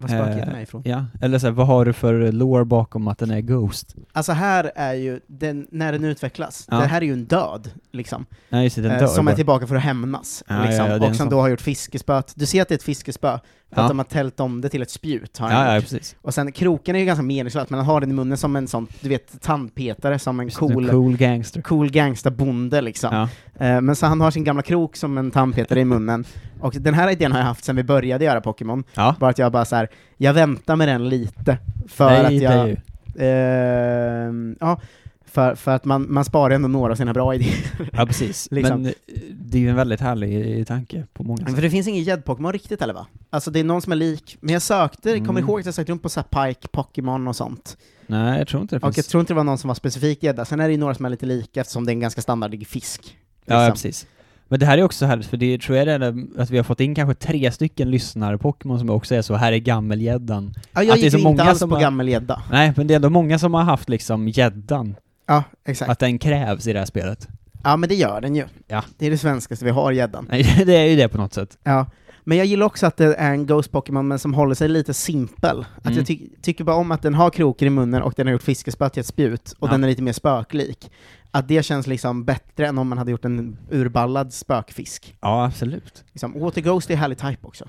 Vad 0.00 0.10
spökig 0.10 0.42
Eh, 0.42 0.54
är 0.54 0.60
ifrån. 0.60 0.82
Ja, 0.84 1.04
eller 1.20 1.38
så 1.38 1.46
här, 1.46 1.52
vad 1.52 1.66
har 1.66 1.84
du 1.84 1.92
för 1.92 2.32
lore 2.32 2.64
bakom 2.64 3.08
att 3.08 3.18
den 3.18 3.30
är 3.30 3.40
Ghost? 3.40 3.94
Alltså 4.12 4.32
här 4.32 4.72
är 4.74 4.94
ju, 4.94 5.20
den, 5.26 5.66
när 5.70 5.92
den 5.92 6.04
utvecklas, 6.04 6.66
Ja. 6.70 6.76
det 6.80 6.86
här 6.86 7.00
är 7.00 7.06
ju 7.06 7.12
en 7.12 7.24
död, 7.24 7.70
liksom. 7.92 8.26
Nej 8.48 8.64
just 8.64 8.76
det, 8.76 8.82
den 8.82 8.92
Eh, 8.92 8.98
dör 8.98 9.06
som 9.06 9.24
bara. 9.24 9.32
är 9.32 9.36
tillbaka 9.36 9.66
för 9.66 9.76
att 9.76 9.82
hämnas, 9.82 10.44
Ja, 10.48 10.62
liksom. 10.64 10.86
ja, 10.86 10.96
ja, 10.96 11.08
och 11.08 11.16
som 11.16 11.28
då 11.30 11.40
har 11.40 11.48
gjort 11.48 11.60
fiskespöet. 11.60 12.32
Du 12.36 12.46
ser 12.46 12.62
att 12.62 12.68
det 12.68 12.74
är 12.74 12.76
ett 12.76 12.82
fiskespö, 12.82 13.38
För 13.72 13.80
Ja. 13.80 13.82
att 13.82 13.88
de 13.88 13.98
har 13.98 14.04
tält 14.04 14.40
om 14.40 14.60
det 14.60 14.68
till 14.68 14.82
ett 14.82 14.90
spjut, 14.90 15.38
har 15.38 15.50
Ja, 15.50 15.56
han 15.56 15.66
ja, 15.66 15.74
gjort. 15.74 15.84
precis. 15.84 16.16
Och 16.22 16.34
sen 16.34 16.52
kroken 16.52 16.96
är 16.96 17.00
ju 17.00 17.04
ganska 17.06 17.22
meningslös, 17.22 17.70
men 17.70 17.78
han 17.78 17.86
har 17.86 18.00
den 18.00 18.10
i 18.10 18.12
munnen 18.14 18.38
som 18.38 18.56
en 18.56 18.68
sån, 18.68 18.86
du 19.00 19.08
vet, 19.08 19.40
tandpetare, 19.42 20.18
som 20.18 20.40
en 20.40 20.50
cool, 20.50 20.72
Cool, 20.72 20.88
cool 20.90 21.16
gangster. 21.16 21.62
cool 21.62 21.90
gangsterbonde 21.90 22.80
liksom. 22.80 23.14
Ja. 23.56 23.66
Eh, 23.66 23.80
Men 23.80 23.96
så 23.96 24.06
han 24.06 24.20
har 24.20 24.30
sin 24.30 24.44
gamla 24.44 24.62
krok 24.62 24.96
som 24.96 25.18
en 25.18 25.30
tandpetare 25.30 25.80
i 25.80 25.84
munnen, 25.94 26.24
och 26.60 26.74
den 26.80 26.94
här 26.94 27.10
idén 27.10 27.32
har 27.32 27.38
jag 27.38 27.46
haft 27.46 27.64
sedan 27.64 27.76
vi 27.76 27.82
började 27.84 28.24
göra 28.24 28.40
Pokémon, 28.40 28.84
ja. 28.94 29.14
bara 29.20 29.30
att 29.30 29.38
jag 29.38 29.52
bara 29.52 29.64
så 29.64 29.76
här, 29.76 29.88
jag 30.16 30.32
väntar 30.34 30.76
med 30.76 30.88
den 30.88 31.08
lite, 31.08 31.58
för 31.88 32.10
Nej, 32.10 32.24
att 32.36 32.42
jag... 32.42 32.52
är 32.52 32.66
ju. 32.66 32.76
Ehm, 33.26 34.56
ja, 34.60 34.80
för, 35.30 35.54
för 35.54 35.70
att 35.74 35.84
man, 35.84 36.12
man 36.12 36.24
sparar 36.24 36.54
ändå 36.54 36.68
några 36.68 36.92
av 36.92 36.96
sina 36.96 37.12
bra 37.12 37.34
idéer. 37.34 37.54
Ja, 37.92 38.06
precis. 38.06 38.48
Liksom. 38.50 38.82
Men 38.82 38.86
eh, 38.86 38.92
det 39.32 39.58
är 39.58 39.62
ju 39.62 39.68
en 39.70 39.76
väldigt 39.76 40.00
härlig 40.00 40.66
tanke 40.66 41.06
på 41.12 41.22
många 41.22 41.46
sätt. 41.46 41.54
För 41.54 41.62
det 41.62 41.70
finns 41.70 41.88
ingen 41.88 42.04
gädd-Pokémon 42.04 42.52
riktigt 42.52 42.82
eller 42.82 42.94
va? 42.94 43.06
Alltså 43.30 43.50
det 43.50 43.60
är 43.60 43.64
någon 43.64 43.82
som 43.82 43.92
är 43.92 43.96
lik, 43.96 44.36
men 44.40 44.52
jag 44.52 44.62
sökte, 44.62 45.10
Mm. 45.12 45.26
kommer 45.26 45.40
ihåg 45.40 45.60
att 45.60 45.66
jag 45.66 45.74
sökte 45.74 45.92
runt 45.92 46.02
på 46.02 46.08
så 46.08 46.22
Pike, 46.22 46.68
Pokémon 46.72 47.28
och 47.28 47.36
sånt. 47.36 47.76
Nej, 48.06 48.38
jag 48.38 48.48
tror 48.48 48.62
inte 48.62 48.74
det 48.78 48.86
Och 48.86 48.94
finns. 48.94 48.96
jag 48.96 49.10
tror 49.10 49.20
inte 49.20 49.32
det 49.32 49.36
var 49.36 49.44
någon 49.44 49.58
som 49.58 49.68
var 49.68 49.74
specifik 49.74 50.22
gädda, 50.22 50.44
sen 50.44 50.60
är 50.60 50.64
det 50.68 50.72
ju 50.72 50.78
några 50.78 50.94
som 50.94 51.04
är 51.04 51.10
lite 51.10 51.26
lika 51.26 51.60
eftersom 51.60 51.86
det 51.86 51.90
är 51.90 51.94
en 51.94 52.00
ganska 52.00 52.20
standardig 52.22 52.66
fisk. 52.66 53.16
Ja, 53.44 53.54
ja, 53.54 53.60
liksom. 53.60 53.72
precis. 53.72 54.06
Men 54.50 54.60
det 54.60 54.66
här 54.66 54.78
är 54.78 54.82
också 54.82 55.06
härligt, 55.06 55.26
för 55.26 55.36
det 55.36 55.58
tror 55.60 55.78
jag 55.78 55.86
det 55.86 55.92
är 55.92 56.40
att 56.42 56.50
vi 56.50 56.56
har 56.56 56.64
fått 56.64 56.80
in 56.80 56.94
kanske 56.94 57.14
tre 57.26 57.52
stycken 57.52 57.90
lyssnare 57.90 58.38
Pokémon 58.38 58.78
som 58.78 58.90
också 58.90 59.14
är 59.14 59.22
så, 59.22 59.34
här 59.34 59.52
är 59.52 59.56
gammelgäddan. 59.58 60.54
Ja, 60.72 60.80
Att 60.80 60.86
jag 60.86 60.96
det 60.96 61.00
är 61.00 61.02
gick 61.02 61.12
så 61.12 61.18
ju 61.18 61.20
inte 61.20 61.30
många 61.30 61.50
alls 61.50 61.58
som 61.58 61.68
på 61.68 61.74
har- 61.76 61.80
gammal 61.82 62.08
gädda. 62.08 62.42
Nej, 62.50 62.72
men 62.76 62.86
det 62.86 62.94
är 62.94 62.96
ändå 62.96 63.10
många 63.10 63.38
som 63.38 63.54
har 63.54 63.62
haft 63.62 63.88
liksom 63.88 64.28
gäddan, 64.28 64.94
Ja, 65.28 65.44
exakt. 65.64 65.90
att 65.90 65.98
den 65.98 66.18
krävs 66.18 66.66
i 66.66 66.72
det 66.72 66.78
här 66.78 66.86
spelet. 66.86 67.28
Ja, 67.64 67.76
men 67.76 67.88
det 67.88 67.94
gör 67.94 68.20
den 68.20 68.36
ju. 68.36 68.44
Ja. 68.66 68.84
Det 68.98 69.06
är 69.06 69.10
det 69.10 69.18
svenskaste 69.18 69.64
vi 69.64 69.70
har, 69.70 69.92
gäddan. 69.92 70.26
Det 70.66 70.76
är 70.76 70.84
ju 70.84 70.96
det 70.96 71.08
på 71.08 71.18
något 71.18 71.34
sätt. 71.34 71.58
Ja. 71.62 71.86
Men 72.24 72.38
jag 72.38 72.46
gillar 72.46 72.66
också 72.66 72.86
att 72.86 72.96
det 72.96 73.14
är 73.14 73.30
en 73.32 73.46
Ghost 73.46 73.70
Pokémon, 73.72 74.02
men 74.08 74.18
som 74.18 74.34
håller 74.34 74.54
sig 74.54 74.68
lite 74.68 74.94
simpel. 74.94 75.66
Att 75.76 75.86
Mm. 75.86 75.98
jag 75.98 76.06
ty 76.06 76.18
tycker 76.42 76.64
bara 76.64 76.76
om 76.76 76.90
att 76.90 77.02
den 77.02 77.14
har 77.14 77.30
kroken 77.30 77.66
i 77.68 77.70
munnen 77.70 78.02
och 78.02 78.12
den 78.16 78.26
har 78.26 78.32
gjort 78.32 78.42
fiskespö 78.42 78.88
till 78.88 79.00
ett 79.00 79.06
spjut, 79.06 79.54
och 79.58 79.68
Ja. 79.68 79.72
den 79.72 79.84
är 79.84 79.88
lite 79.88 80.02
mer 80.02 80.12
spöklik. 80.12 80.90
Att 81.30 81.48
det 81.48 81.62
känns 81.62 81.86
liksom 81.86 82.24
bättre 82.24 82.66
än 82.66 82.78
om 82.78 82.88
man 82.88 82.98
hade 82.98 83.10
gjort 83.10 83.24
en 83.24 83.58
urballad 83.70 84.32
spökfisk. 84.32 85.16
Ja, 85.20 85.44
absolut. 85.46 86.04
Liksom, 86.12 86.40
Water 86.40 86.60
Ghost 86.60 86.90
är 86.90 86.96
härlig 86.96 87.18
type 87.18 87.46
också. 87.46 87.64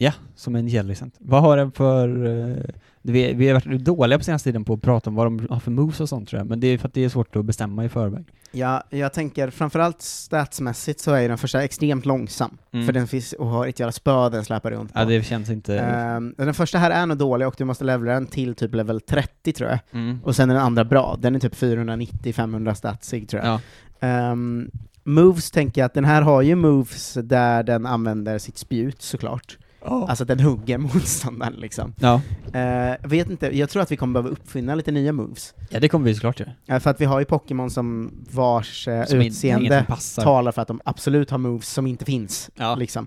Ja, 0.00 0.12
som 0.34 0.56
en 0.56 0.68
jellycent. 0.68 1.14
Vad 1.18 1.42
har 1.42 1.56
den 1.56 1.72
för... 1.72 2.26
eh, 2.26 2.56
vi, 3.02 3.32
vi 3.34 3.48
har 3.48 3.54
varit 3.54 3.84
dåliga 3.84 4.18
på 4.18 4.24
senaste 4.24 4.48
tiden 4.48 4.64
på 4.64 4.72
att 4.74 4.82
prata 4.82 5.10
om 5.10 5.16
vad 5.16 5.26
de 5.26 5.46
har 5.50 5.60
för 5.60 5.70
moves 5.70 6.00
och 6.00 6.08
sånt 6.08 6.28
tror 6.28 6.40
jag, 6.40 6.48
men 6.48 6.60
det 6.60 6.66
är 6.66 6.78
för 6.78 6.88
att 6.88 6.94
det 6.94 7.04
är 7.04 7.08
svårt 7.08 7.36
att 7.36 7.44
bestämma 7.44 7.84
i 7.84 7.88
förväg. 7.88 8.24
Ja, 8.52 8.82
jag 8.90 9.12
tänker 9.12 9.50
framförallt 9.50 10.02
statsmässigt 10.02 11.00
så 11.00 11.12
är 11.12 11.28
den 11.28 11.38
första 11.38 11.62
extremt 11.64 12.06
långsam, 12.06 12.58
Mm. 12.72 12.86
för 12.86 12.92
den 12.92 13.06
finns 13.06 13.32
och 13.32 13.46
har 13.46 13.66
ett 13.66 13.80
jävla 13.80 13.92
spö 13.92 14.28
den 14.28 14.44
släpar 14.44 14.70
runt 14.70 14.92
på. 14.94 15.00
Ja, 15.00 15.04
det 15.04 15.22
känns 15.22 15.50
inte... 15.50 15.78
Ehm, 15.78 16.34
den 16.38 16.54
första 16.54 16.78
här 16.78 16.90
är 16.90 17.06
nog 17.06 17.18
dålig 17.18 17.48
och 17.48 17.54
du 17.58 17.64
måste 17.64 17.84
levela 17.84 18.12
den 18.12 18.26
till 18.26 18.54
typ 18.54 18.74
level 18.74 19.00
30 19.00 19.52
tror 19.52 19.70
jag. 19.70 19.78
Mm. 19.92 20.20
Och 20.24 20.36
sen 20.36 20.50
är 20.50 20.54
den 20.54 20.62
andra 20.62 20.84
bra, 20.84 21.16
den 21.20 21.34
är 21.34 21.40
typ 21.40 21.54
490-500 21.54 22.74
statsig 22.74 23.28
tror 23.28 23.42
jag. 23.44 23.52
Ja. 23.52 23.60
Ehm, 24.08 24.70
moves 25.04 25.50
tänker 25.50 25.80
jag 25.80 25.86
att 25.86 25.94
den 25.94 26.04
här 26.04 26.22
har 26.22 26.42
ju 26.42 26.54
moves 26.54 27.14
där 27.22 27.62
den 27.62 27.86
använder 27.86 28.38
sitt 28.38 28.58
spjut 28.58 29.02
såklart. 29.02 29.58
Alltså 29.80 30.24
den 30.24 30.40
hugger 30.40 30.78
motståndaren 30.94 31.52
liksom. 31.52 31.94
Ja. 32.00 32.20
Uh, 32.54 33.08
vet 33.08 33.30
inte, 33.30 33.58
jag 33.58 33.70
tror 33.70 33.82
att 33.82 33.92
vi 33.92 33.96
kommer 33.96 34.12
behöva 34.12 34.28
uppfinna 34.28 34.74
lite 34.74 34.90
nya 34.90 35.12
moves. 35.12 35.54
ja, 35.70 35.80
det 35.80 35.88
kommer 35.88 36.04
vi 36.04 36.14
såklart 36.14 36.40
göra. 36.40 36.52
Eh, 36.66 36.78
för 36.78 36.90
att 36.90 37.00
vi 37.00 37.04
har 37.04 37.18
ju 37.18 37.24
Pokémon 37.24 37.70
som 37.70 38.10
vars 38.30 38.88
eh, 38.88 39.04
Som 39.04 39.20
utseende 39.20 39.86
talar 40.16 40.52
för 40.52 40.62
att 40.62 40.68
de 40.68 40.80
absolut 40.84 41.30
har 41.30 41.38
moves 41.38 41.68
som 41.68 41.86
inte 41.86 42.04
finns. 42.04 42.50
Ja. 42.54 42.74
Liksom. 42.74 43.06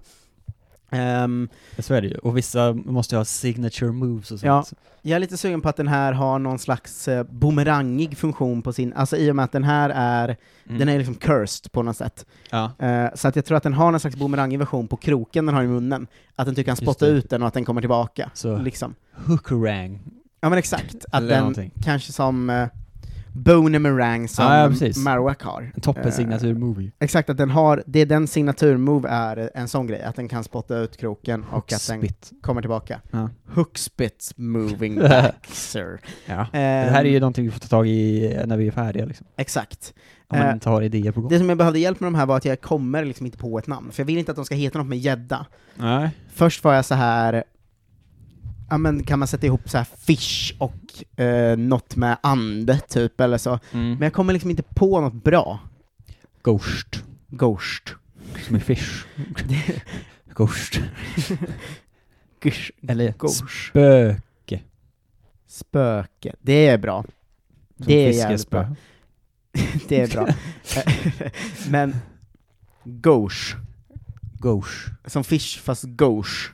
Ehm, 0.92 1.50
Så 1.80 1.94
är 1.94 2.02
det 2.02 2.08
ju. 2.08 2.16
Och 2.18 2.38
vissa 2.38 2.74
måste 2.74 3.16
ju 3.16 3.18
ha 3.18 3.26
signature 3.26 3.92
moves 3.92 4.32
och 4.32 4.40
sånt. 4.40 4.44
Ja. 4.44 4.66
jag 5.02 5.16
är 5.16 5.20
lite 5.20 5.38
sugen 5.38 5.62
på 5.62 5.70
att 5.70 5.78
den 5.78 5.88
här 5.88 6.14
har 6.14 6.40
någon 6.40 6.60
slags 6.60 7.08
eh, 7.08 7.24
bumerangig 7.24 8.18
funktion 8.18 8.62
på 8.62 8.74
sin, 8.74 8.94
alltså 8.94 9.18
i 9.18 9.32
och 9.32 9.36
med 9.36 9.46
att 9.46 9.52
den 9.52 9.64
här 9.64 9.90
är, 9.96 10.38
Mm. 10.66 10.80
den 10.80 10.90
är 10.90 10.98
liksom 10.98 11.16
cursed 11.16 11.72
på 11.72 11.84
något 11.84 11.98
sätt. 11.98 12.26
Ja. 12.50 12.72
Eh, 12.80 13.08
så 13.16 13.28
att 13.28 13.36
jag 13.36 13.46
tror 13.46 13.58
att 13.58 13.64
den 13.64 13.74
har 13.74 13.92
någon 13.92 14.00
slags 14.00 14.16
bumerangig 14.16 14.60
version 14.60 14.88
på 14.88 14.98
kroken 14.98 15.46
den 15.46 15.56
har 15.56 15.64
i 15.64 15.68
munnen. 15.68 16.08
Att 16.36 16.46
den 16.46 16.56
typ 16.56 16.66
kan 16.66 16.76
spotta 16.76 17.08
ut 17.08 17.30
den 17.30 17.42
och 17.42 17.48
att 17.48 17.54
den 17.54 17.66
kommer 17.66 17.82
tillbaka. 17.82 18.32
Så. 18.34 18.58
Liksom. 18.58 18.96
Hookerang. 19.26 20.00
Ja 20.42 20.50
men 20.50 20.58
exakt, 20.60 21.06
att 21.12 21.28
den 21.28 21.40
någonting. 21.40 21.72
kanske 21.84 22.12
som 22.12 22.68
uh, 23.36 23.42
Bonemerang 23.42 24.28
som 24.28 24.46
Ja, 24.46 24.72
ja. 24.82 24.92
Marowak 24.98 25.44
har. 25.44 25.72
En 25.76 25.82
toppen 25.82 26.04
Eh, 26.06 26.12
signatur 26.12 26.54
movie. 26.54 26.92
Exakt, 27.00 27.30
att 27.30 27.38
den 27.38 27.50
har, 27.50 27.84
det 27.86 28.00
är 28.00 28.06
den 28.06 28.28
signaturmove 28.28 29.10
är 29.10 29.50
en 29.54 29.68
sån 29.68 29.88
grej, 29.88 30.02
att 30.04 30.16
den 30.16 30.28
kan 30.28 30.44
spotta 30.44 30.78
ut 30.78 30.98
kroken 30.98 31.44
och 31.52 31.74
att 31.74 31.88
den 31.88 32.00
Spit. 32.00 32.32
kommer 32.42 32.62
tillbaka. 32.62 33.02
Ja. 33.12 33.30
Hookspits 33.54 34.34
moving 34.38 34.96
back, 35.00 35.48
sir. 35.52 36.00
ja. 36.26 36.40
Ehm, 36.40 36.86
det 36.86 36.92
här 36.92 37.06
är 37.06 37.10
ju 37.10 37.20
någonting 37.20 37.46
vi 37.46 37.52
får 37.52 37.60
ta 37.60 37.68
tag 37.68 37.88
i 37.88 38.38
när 38.46 38.58
vi 38.58 38.68
är 38.68 38.72
färdiga 38.72 39.06
liksom. 39.06 39.28
Exakt. 39.38 39.94
Om 40.28 40.38
man 40.38 40.48
Eh, 40.48 40.54
inte 40.54 40.70
har 40.70 40.82
idéer 40.82 41.12
på 41.12 41.22
gång. 41.22 41.30
Det 41.30 41.40
som 41.40 41.50
jag 41.50 41.58
behövde 41.58 41.80
hjälp 41.80 42.00
med 42.00 42.08
de 42.08 42.16
här 42.16 42.26
var 42.26 42.38
att 42.38 42.46
jag 42.46 42.62
kommer 42.62 43.06
liksom 43.06 43.26
inte 43.26 43.38
på 43.38 43.58
ett 43.60 43.68
namn, 43.68 43.92
för 43.92 44.02
jag 44.02 44.06
vill 44.08 44.18
inte 44.18 44.32
att 44.32 44.36
de 44.36 44.46
ska 44.46 44.56
heta 44.56 44.78
något 44.78 44.88
med 44.88 44.98
gädda. 44.98 45.46
Nej. 45.76 46.10
Först 46.34 46.64
var 46.64 46.74
jag 46.74 46.86
så 46.86 46.96
här. 46.96 47.44
Ja 48.72 48.78
men 48.78 49.04
kan 49.04 49.20
man 49.20 49.28
sätta 49.28 49.46
ihop 49.46 49.70
så 49.70 49.78
här 49.78 49.88
fish 49.98 50.54
och 50.58 51.20
eh, 51.20 51.58
något 51.58 51.96
med 51.96 52.18
ande, 52.24 52.80
typ, 52.80 53.22
eller 53.22 53.38
så. 53.38 53.60
Mm. 53.72 53.90
Men 53.90 54.02
jag 54.02 54.14
kommer 54.14 54.34
liksom 54.34 54.50
inte 54.50 54.64
på 54.64 55.02
något 55.02 55.24
bra. 55.24 55.60
Ghost. 56.42 57.04
Ghost. 57.28 57.96
Som 58.48 58.56
är 58.56 58.60
fish. 58.60 59.06
Ghost. 60.34 60.80
Gush. 62.40 62.72
Eller 62.88 63.14
Ghost. 63.18 63.44
spöke. 63.70 64.62
Spöke. 65.48 66.36
Det 66.42 66.68
är 66.68 66.78
bra. 66.78 67.04
Som 67.78 67.86
Det 67.86 67.94
är 67.94 68.12
jävligt 68.12 68.50
bra. 68.50 68.76
Det 69.88 70.02
är 70.02 70.08
bra. 70.08 70.28
Men 71.70 71.96
Ghosh. 72.84 73.56
Ghost. 74.40 74.88
Som 75.06 75.24
fish 75.24 75.60
fast 75.60 75.84
Ghosh. 75.84 76.52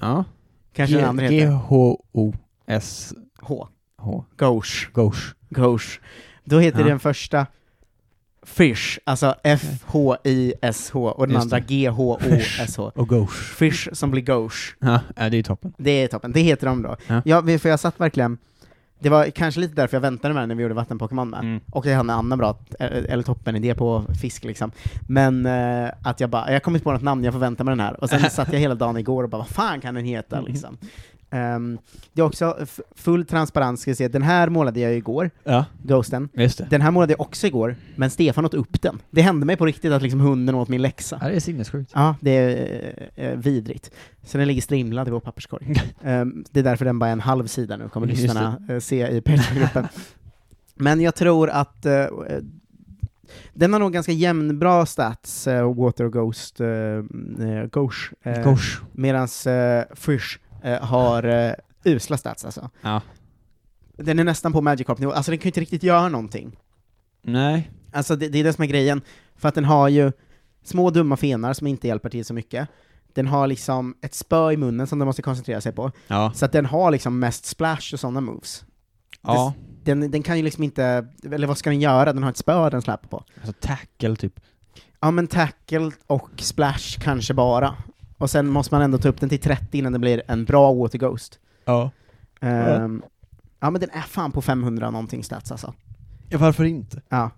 Ja. 0.00 0.24
Kanske 0.72 0.96
den 0.96 1.04
andra 1.04 1.22
heter. 1.24 1.36
G-H-O-S-H. 2.16 3.68
H. 3.98 4.24
Ghost. 4.36 4.88
Ghosh. 5.50 5.98
Då 6.44 6.58
heter 6.58 6.80
Ja. 6.80 6.86
den 6.86 7.00
första 7.00 7.46
Fish, 8.42 8.98
alltså 9.04 9.34
F-H-I-S-H, 9.44 11.08
och 11.10 11.26
den 11.26 11.34
Just 11.34 11.44
andra. 11.44 11.60
G-H-O-S-H. 11.60 12.92
Och 12.94 13.08
Ghost. 13.08 13.36
Fish 13.36 13.88
som 13.92 14.10
blir 14.10 14.22
Ghosh. 14.22 14.74
Ja, 14.78 15.00
det 15.30 15.36
är 15.36 15.42
toppen. 15.42 15.72
Det 15.78 15.90
är 15.90 16.08
toppen, 16.08 16.32
det 16.32 16.40
heter 16.40 16.66
de 16.66 16.82
då. 16.82 16.96
Ja. 17.06 17.22
Ja, 17.24 17.58
för 17.58 17.68
jag 17.68 17.80
satt 17.80 18.00
verkligen, 18.00 18.38
det 19.00 19.08
var 19.08 19.30
kanske 19.30 19.60
lite 19.60 19.74
därför 19.74 19.96
jag 19.96 20.00
väntade 20.00 20.34
med 20.34 20.42
den 20.42 20.48
när 20.48 20.56
vi 20.56 20.62
gjorde 20.62 20.74
vattenpokémon 20.74 21.30
med. 21.30 21.40
Mm. 21.40 21.60
Och 21.70 21.86
jag 21.86 21.96
hade 21.96 22.06
en 22.12 22.18
annan 22.18 22.38
bra, 22.38 22.58
eller 22.78 23.22
toppen 23.22 23.56
idé 23.56 23.74
på 23.74 24.04
fisk 24.20 24.44
liksom. 24.44 24.70
Men 25.08 25.46
eh, 25.46 25.90
att 26.02 26.20
jag 26.20 26.30
bara, 26.30 26.52
jag 26.52 26.62
kom 26.62 26.74
inte 26.74 26.84
på 26.84 26.92
något 26.92 27.02
namn, 27.02 27.24
jag 27.24 27.32
får 27.32 27.40
vänta 27.40 27.64
med 27.64 27.72
den 27.72 27.80
här. 27.80 28.00
Och 28.02 28.10
sen 28.10 28.20
satt 28.30 28.52
jag 28.52 28.60
hela 28.60 28.74
dagen 28.74 28.96
igår 28.96 29.22
och 29.24 29.30
bara, 29.30 29.38
vad 29.38 29.48
fan 29.48 29.80
kan 29.80 29.94
den 29.94 30.04
heta 30.04 30.36
Mm. 30.38 30.52
liksom? 30.52 30.76
Ehm, 31.30 31.78
det 32.12 32.20
är 32.20 32.26
också 32.26 32.66
full 32.94 33.26
transparens, 33.26 33.80
ska 33.80 33.90
jag 33.90 33.98
se, 33.98 34.08
den 34.08 34.22
här 34.22 34.48
målade 34.48 34.80
jag 34.80 34.94
igår, 34.94 35.30
Ja, 35.44 35.64
Ghosten. 35.82 36.28
Den 36.70 36.80
här 36.80 36.90
målade 36.90 37.12
jag 37.12 37.20
också 37.20 37.46
igår, 37.46 37.76
men 37.96 38.10
Stefan 38.10 38.44
åt 38.44 38.54
upp 38.54 38.82
den. 38.82 39.02
Det 39.10 39.22
hände 39.22 39.46
mig 39.46 39.56
på 39.56 39.66
riktigt 39.66 39.92
att 39.92 40.02
liksom 40.02 40.20
hunden 40.20 40.54
åt 40.54 40.68
min 40.68 40.82
läxa. 40.82 41.18
Ja, 41.22 41.28
det 41.28 41.34
är 41.34 41.40
sinnessjukt. 41.40 41.90
Ja, 41.94 42.16
det 42.20 42.30
är 42.30 43.08
eh, 43.16 43.36
vidrigt. 43.36 43.90
Så 44.22 44.38
den 44.38 44.46
ligger 44.46 44.62
strimlad 44.62 45.08
i 45.08 45.10
vår 45.10 45.20
papperskorg. 45.20 45.82
Ehm, 46.04 46.44
det 46.50 46.60
är 46.60 46.64
därför 46.64 46.84
den 46.84 46.98
bara 46.98 47.08
är 47.08 47.12
en 47.12 47.20
halv 47.20 47.46
sida 47.46 47.76
nu, 47.76 47.88
kommer 47.88 48.06
Just 48.06 48.22
lyssnarna 48.22 48.62
eh, 48.68 48.78
se 48.78 49.08
i 49.08 49.20
Patreon-gruppen. 49.20 49.88
Men 50.74 51.00
jag 51.00 51.14
tror 51.14 51.50
att 51.50 51.86
eh, 51.86 52.06
den 53.54 53.72
har 53.72 53.80
nog 53.80 53.92
ganska 53.92 54.12
jämnbra 54.12 54.86
stats, 54.86 55.46
uh, 55.46 55.74
Water 55.74 56.08
Ghost, 56.08 56.60
uh, 56.60 56.66
Ghosh, 57.72 58.12
uh, 58.26 58.42
Ghost. 58.44 58.80
medans 58.92 59.46
uh, 59.46 59.82
Fish 59.94 60.38
eh, 60.62 60.82
har 60.82 61.26
uh, 61.26 61.52
usla 61.84 62.16
stats 62.16 62.44
alltså. 62.44 62.70
Ja. 62.82 63.00
Den 63.96 64.18
är 64.18 64.24
nästan 64.24 64.52
på 64.52 64.60
Magikarp-nivå, 64.60 65.12
alltså 65.12 65.30
den 65.30 65.38
kan 65.38 65.44
ju 65.44 65.48
inte 65.48 65.60
riktigt 65.60 65.82
göra 65.82 66.08
någonting. 66.08 66.56
Nej. 67.22 67.70
Alltså 67.92 68.16
det, 68.16 68.28
det 68.28 68.38
är 68.38 68.44
det 68.44 68.52
som 68.52 68.64
är 68.64 68.68
grejen, 68.68 69.02
för 69.36 69.48
att 69.48 69.54
den 69.54 69.64
har 69.64 69.88
ju 69.88 70.12
små 70.64 70.90
dumma 70.90 71.16
fenar 71.16 71.52
som 71.52 71.66
inte 71.66 71.88
hjälper 71.88 72.08
till 72.10 72.24
så 72.24 72.34
mycket. 72.34 72.68
Den 73.14 73.26
har 73.26 73.46
liksom 73.46 73.94
ett 74.02 74.14
spö 74.14 74.52
i 74.52 74.56
munnen 74.56 74.86
som 74.86 74.98
den 74.98 75.06
måste 75.06 75.22
koncentrera 75.22 75.60
sig 75.60 75.72
på, 75.72 75.92
Ja. 76.06 76.32
så 76.34 76.44
att 76.44 76.52
den 76.52 76.66
har 76.66 76.90
liksom 76.90 77.18
mest 77.18 77.44
splash 77.44 77.92
och 77.94 78.00
sådana 78.00 78.20
moves. 78.20 78.64
Ja. 79.22 79.54
Den, 79.84 80.10
den 80.10 80.22
kan 80.22 80.36
ju 80.36 80.42
liksom 80.42 80.64
inte, 80.64 81.06
eller 81.32 81.46
vad 81.46 81.58
ska 81.58 81.70
den 81.70 81.80
göra? 81.80 82.12
Den 82.12 82.22
har 82.22 82.30
ett 82.30 82.36
spö 82.36 82.70
den 82.70 82.82
släpar 82.82 83.08
på. 83.08 83.24
Alltså 83.36 83.52
tackle 83.60 84.16
typ. 84.16 84.40
Ja 85.00 85.10
men 85.10 85.26
tackle 85.26 85.90
och 86.06 86.30
splash 86.36 86.98
kanske 87.00 87.34
bara. 87.34 87.74
Och 88.20 88.30
sen 88.30 88.46
måste 88.48 88.74
man 88.74 88.82
ändå 88.82 88.98
ta 88.98 89.08
upp 89.08 89.20
den 89.20 89.28
till 89.28 89.38
30 89.40 89.78
innan 89.78 89.92
det 89.92 89.98
blir 89.98 90.22
en 90.26 90.44
bra 90.44 90.72
Water 90.74 90.98
Ghost. 90.98 91.38
Ja. 91.64 91.90
Ehm, 92.40 93.02
ja 93.60 93.70
men 93.70 93.80
den 93.80 93.90
är 93.90 94.00
fan 94.00 94.32
på 94.32 94.42
500 94.42 94.90
någonting 94.90 95.24
stats 95.24 95.52
alltså. 95.52 95.74
ja. 96.28 96.38
Varför 96.38 96.64
inte? 96.64 97.02
Ja. 97.08 97.30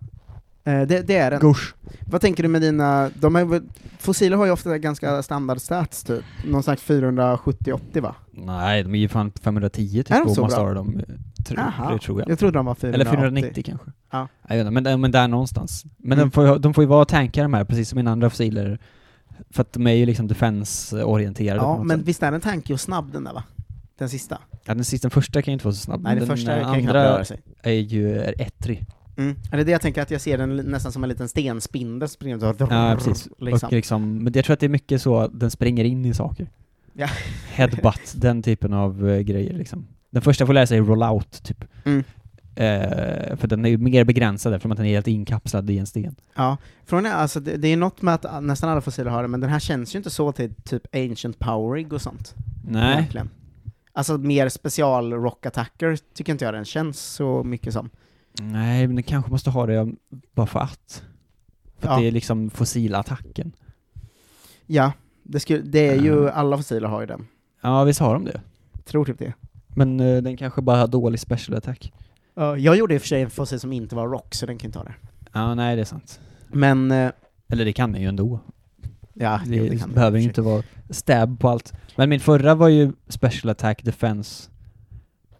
Eh, 0.64 0.82
det, 0.82 1.06
det 1.06 1.16
är 1.16 1.30
den. 1.30 1.40
Gush. 1.40 1.74
Vad 2.10 2.20
tänker 2.20 2.42
du 2.42 2.48
med 2.48 2.60
dina, 2.62 3.10
de 3.14 3.36
är, 3.36 3.62
fossiler 3.98 4.36
har 4.36 4.44
ju 4.46 4.50
ofta 4.52 4.78
ganska 4.78 5.22
standard 5.22 5.60
stats 5.60 6.04
typ, 6.04 6.24
någon 6.46 6.62
slags 6.62 6.82
470-80 6.82 8.00
va? 8.00 8.14
Nej, 8.30 8.82
de 8.82 8.94
är 8.94 8.98
ju 8.98 9.08
fan 9.08 9.32
510 9.42 9.88
typ, 10.02 10.10
Är 10.10 10.14
de 10.18 10.28
om 10.28 10.34
så 10.34 10.40
man 10.40 10.48
bra? 10.50 10.56
står 10.56 10.74
dem. 10.74 11.02
Tro, 11.46 11.56
Jaha. 11.58 11.92
det 11.92 11.98
tror 11.98 12.20
jag. 12.20 12.28
Jag 12.30 12.38
trodde 12.38 12.58
de 12.58 12.66
var 12.66 12.74
480. 12.74 12.94
Eller 13.10 13.16
490 13.16 13.62
kanske. 13.66 13.90
Ja. 14.10 14.28
Jag 14.48 14.56
vet 14.56 14.66
inte, 14.66 14.80
men, 14.90 15.00
men 15.00 15.10
där 15.10 15.28
någonstans. 15.28 15.84
Men 15.96 16.18
Mm. 16.18 16.28
de, 16.28 16.30
får, 16.30 16.46
ju- 16.48 16.58
de 16.58 16.74
får 16.74 16.84
ju 16.84 16.88
vara 16.88 17.04
tankar 17.04 17.42
de 17.42 17.54
här, 17.54 17.64
precis 17.64 17.88
som 17.88 17.96
mina 17.96 18.12
andra 18.12 18.30
fossiler. 18.30 18.78
För 19.50 19.60
att 19.62 19.72
de 19.72 19.86
är 19.86 19.92
ju 19.92 20.06
liksom 20.06 20.28
defense-orienterade 20.28 21.60
Ja, 21.60 21.82
men 21.84 21.98
sätt. 21.98 22.08
visst 22.08 22.22
är 22.22 22.32
den 22.32 22.40
tanky 22.40 22.74
och 22.74 22.80
snabb 22.80 23.12
den 23.12 23.24
där 23.24 23.32
va? 23.32 23.44
Den 23.98 24.08
sista? 24.08 24.38
Ja, 24.64 24.74
den 24.74 24.84
sista, 24.84 25.06
den 25.08 25.10
första 25.10 25.42
kan 25.42 25.52
ju 25.52 25.54
inte 25.54 25.64
vara 25.64 25.74
så 25.74 25.80
snabb. 25.80 26.02
Nej, 26.02 26.14
men 26.16 26.26
den 26.28 26.36
första 26.36 26.54
kan 26.54 26.64
knappt 26.64 26.78
andra 26.88 27.04
röra 27.04 27.24
sig. 27.24 27.40
är 27.62 27.72
ju 27.72 28.18
är 28.18 28.34
ettrig. 28.42 28.86
Mm. 29.16 29.36
Är 29.52 29.56
det 29.56 29.64
det 29.64 29.72
jag 29.72 29.80
tänker, 29.80 30.02
att 30.02 30.10
jag 30.10 30.20
ser 30.20 30.38
den 30.38 30.56
nästan 30.56 30.92
som 30.92 31.02
en 31.02 31.08
liten 31.08 31.28
stenspindel 31.28 32.08
springer 32.08 32.44
och 32.44 32.56
Ja, 32.60 32.94
precis. 32.98 33.28
Liksom. 33.38 33.66
Och 33.66 33.72
liksom, 33.72 34.18
men 34.24 34.32
jag 34.32 34.44
tror 34.44 34.54
att 34.54 34.60
det 34.60 34.66
är 34.66 34.70
mycket 34.70 35.02
så, 35.02 35.18
att 35.18 35.40
den 35.40 35.50
springer 35.50 35.84
in 35.84 36.04
i 36.04 36.14
saker. 36.14 36.50
Ja. 36.92 37.08
Headbutt, 37.52 38.12
den 38.14 38.42
typen 38.42 38.72
av 38.72 39.10
eh, 39.10 39.20
grejer 39.20 39.52
liksom. 39.52 39.86
Den 40.10 40.22
första 40.22 40.46
får 40.46 40.52
lära 40.52 40.66
sig 40.66 40.80
roll-out, 40.80 41.42
typ. 41.42 41.64
Mm. 41.84 42.04
Eh, 42.54 43.36
för 43.36 43.46
den 43.46 43.64
är 43.64 43.68
ju 43.68 43.78
mer 43.78 44.04
begränsad 44.04 44.54
eftersom 44.54 44.72
att 44.72 44.78
den 44.78 44.86
är 44.86 44.90
helt 44.90 45.06
inkapslad 45.08 45.70
i 45.70 45.78
en 45.78 45.86
sten. 45.86 46.14
Ja, 46.34 46.56
frågan 46.84 47.06
är 47.06 47.12
alltså, 47.12 47.40
det, 47.40 47.56
det 47.56 47.68
är 47.68 47.76
något 47.76 48.02
med 48.02 48.14
att 48.14 48.44
nästan 48.44 48.70
alla 48.70 48.80
fossiler 48.80 49.10
har 49.10 49.22
det, 49.22 49.28
men 49.28 49.40
den 49.40 49.50
här 49.50 49.58
känns 49.58 49.94
ju 49.94 49.96
inte 49.96 50.10
så 50.10 50.32
till 50.32 50.54
typ 50.54 50.94
Ancient 50.94 51.38
Powerig 51.38 51.92
och 51.92 52.02
sånt. 52.02 52.34
Nej. 52.68 52.92
Egentligen. 52.94 53.30
Alltså 53.92 54.18
mer 54.18 54.48
special 54.48 55.12
rock 55.12 55.46
attacker 55.46 55.98
tycker 56.14 56.32
inte 56.32 56.44
jag 56.44 56.54
den 56.54 56.64
känns 56.64 57.00
så 57.00 57.44
mycket 57.44 57.72
som. 57.72 57.90
Nej, 58.40 58.86
men 58.86 58.96
den 58.96 59.02
kanske 59.02 59.30
måste 59.30 59.50
ha 59.50 59.66
det 59.66 59.92
bara 60.34 60.46
för 60.46 60.60
att. 60.60 61.02
För 61.78 61.88
Ja. 61.88 61.94
att 61.94 62.00
det 62.00 62.06
är 62.08 62.12
liksom 62.12 62.50
fossilattacken. 62.50 63.52
Ja, 64.66 64.92
det, 65.22 65.40
skulle, 65.40 65.60
det 65.62 65.88
är 65.88 65.94
ju, 66.02 66.22
Ja. 66.24 66.30
alla 66.30 66.56
fossiler 66.56 66.88
har 66.88 67.00
ju 67.00 67.06
den. 67.06 67.26
Ja, 67.60 67.84
visst 67.84 68.00
har 68.00 68.14
de 68.14 68.24
det. 68.24 68.40
Tror 68.84 69.04
typ 69.04 69.18
det. 69.18 69.32
Men 69.66 70.00
eh, 70.00 70.22
den 70.22 70.36
kanske 70.36 70.62
bara 70.62 70.76
har 70.76 70.86
dålig 70.86 71.20
special 71.20 71.58
attack. 71.58 71.92
Ja, 72.34 72.56
jag 72.56 72.76
gjorde 72.76 72.94
i 72.94 72.98
och 72.98 73.00
för 73.02 73.08
sig 73.08 73.22
en 73.22 73.30
fossil 73.30 73.60
som 73.60 73.72
inte 73.72 73.94
var 73.96 74.08
rock, 74.08 74.34
så 74.34 74.46
den 74.46 74.58
kan 74.58 74.68
inte 74.68 74.78
ha 74.78 74.84
det. 74.84 74.94
Ja, 75.32 75.54
nej 75.54 75.76
det 75.76 75.82
är 75.82 75.84
sant. 75.86 76.20
Men, 76.48 76.90
eh, 76.90 77.10
Eller 77.48 77.64
det 77.64 77.72
kan 77.72 77.92
den 77.92 78.02
ju 78.02 78.08
ändå. 78.08 78.40
ja, 79.14 79.40
Det, 79.46 79.56
jo, 79.56 79.64
det 79.68 79.78
kan 79.78 79.92
behöver 79.92 80.18
ju 80.18 80.24
inte 80.24 80.42
vara 80.42 80.62
stab 80.90 81.38
på 81.40 81.48
allt. 81.48 81.72
Men 81.96 82.08
min 82.08 82.20
förra 82.20 82.54
var 82.54 82.68
ju 82.68 82.92
special 83.08 83.50
attack 83.50 83.84
defense 83.84 84.50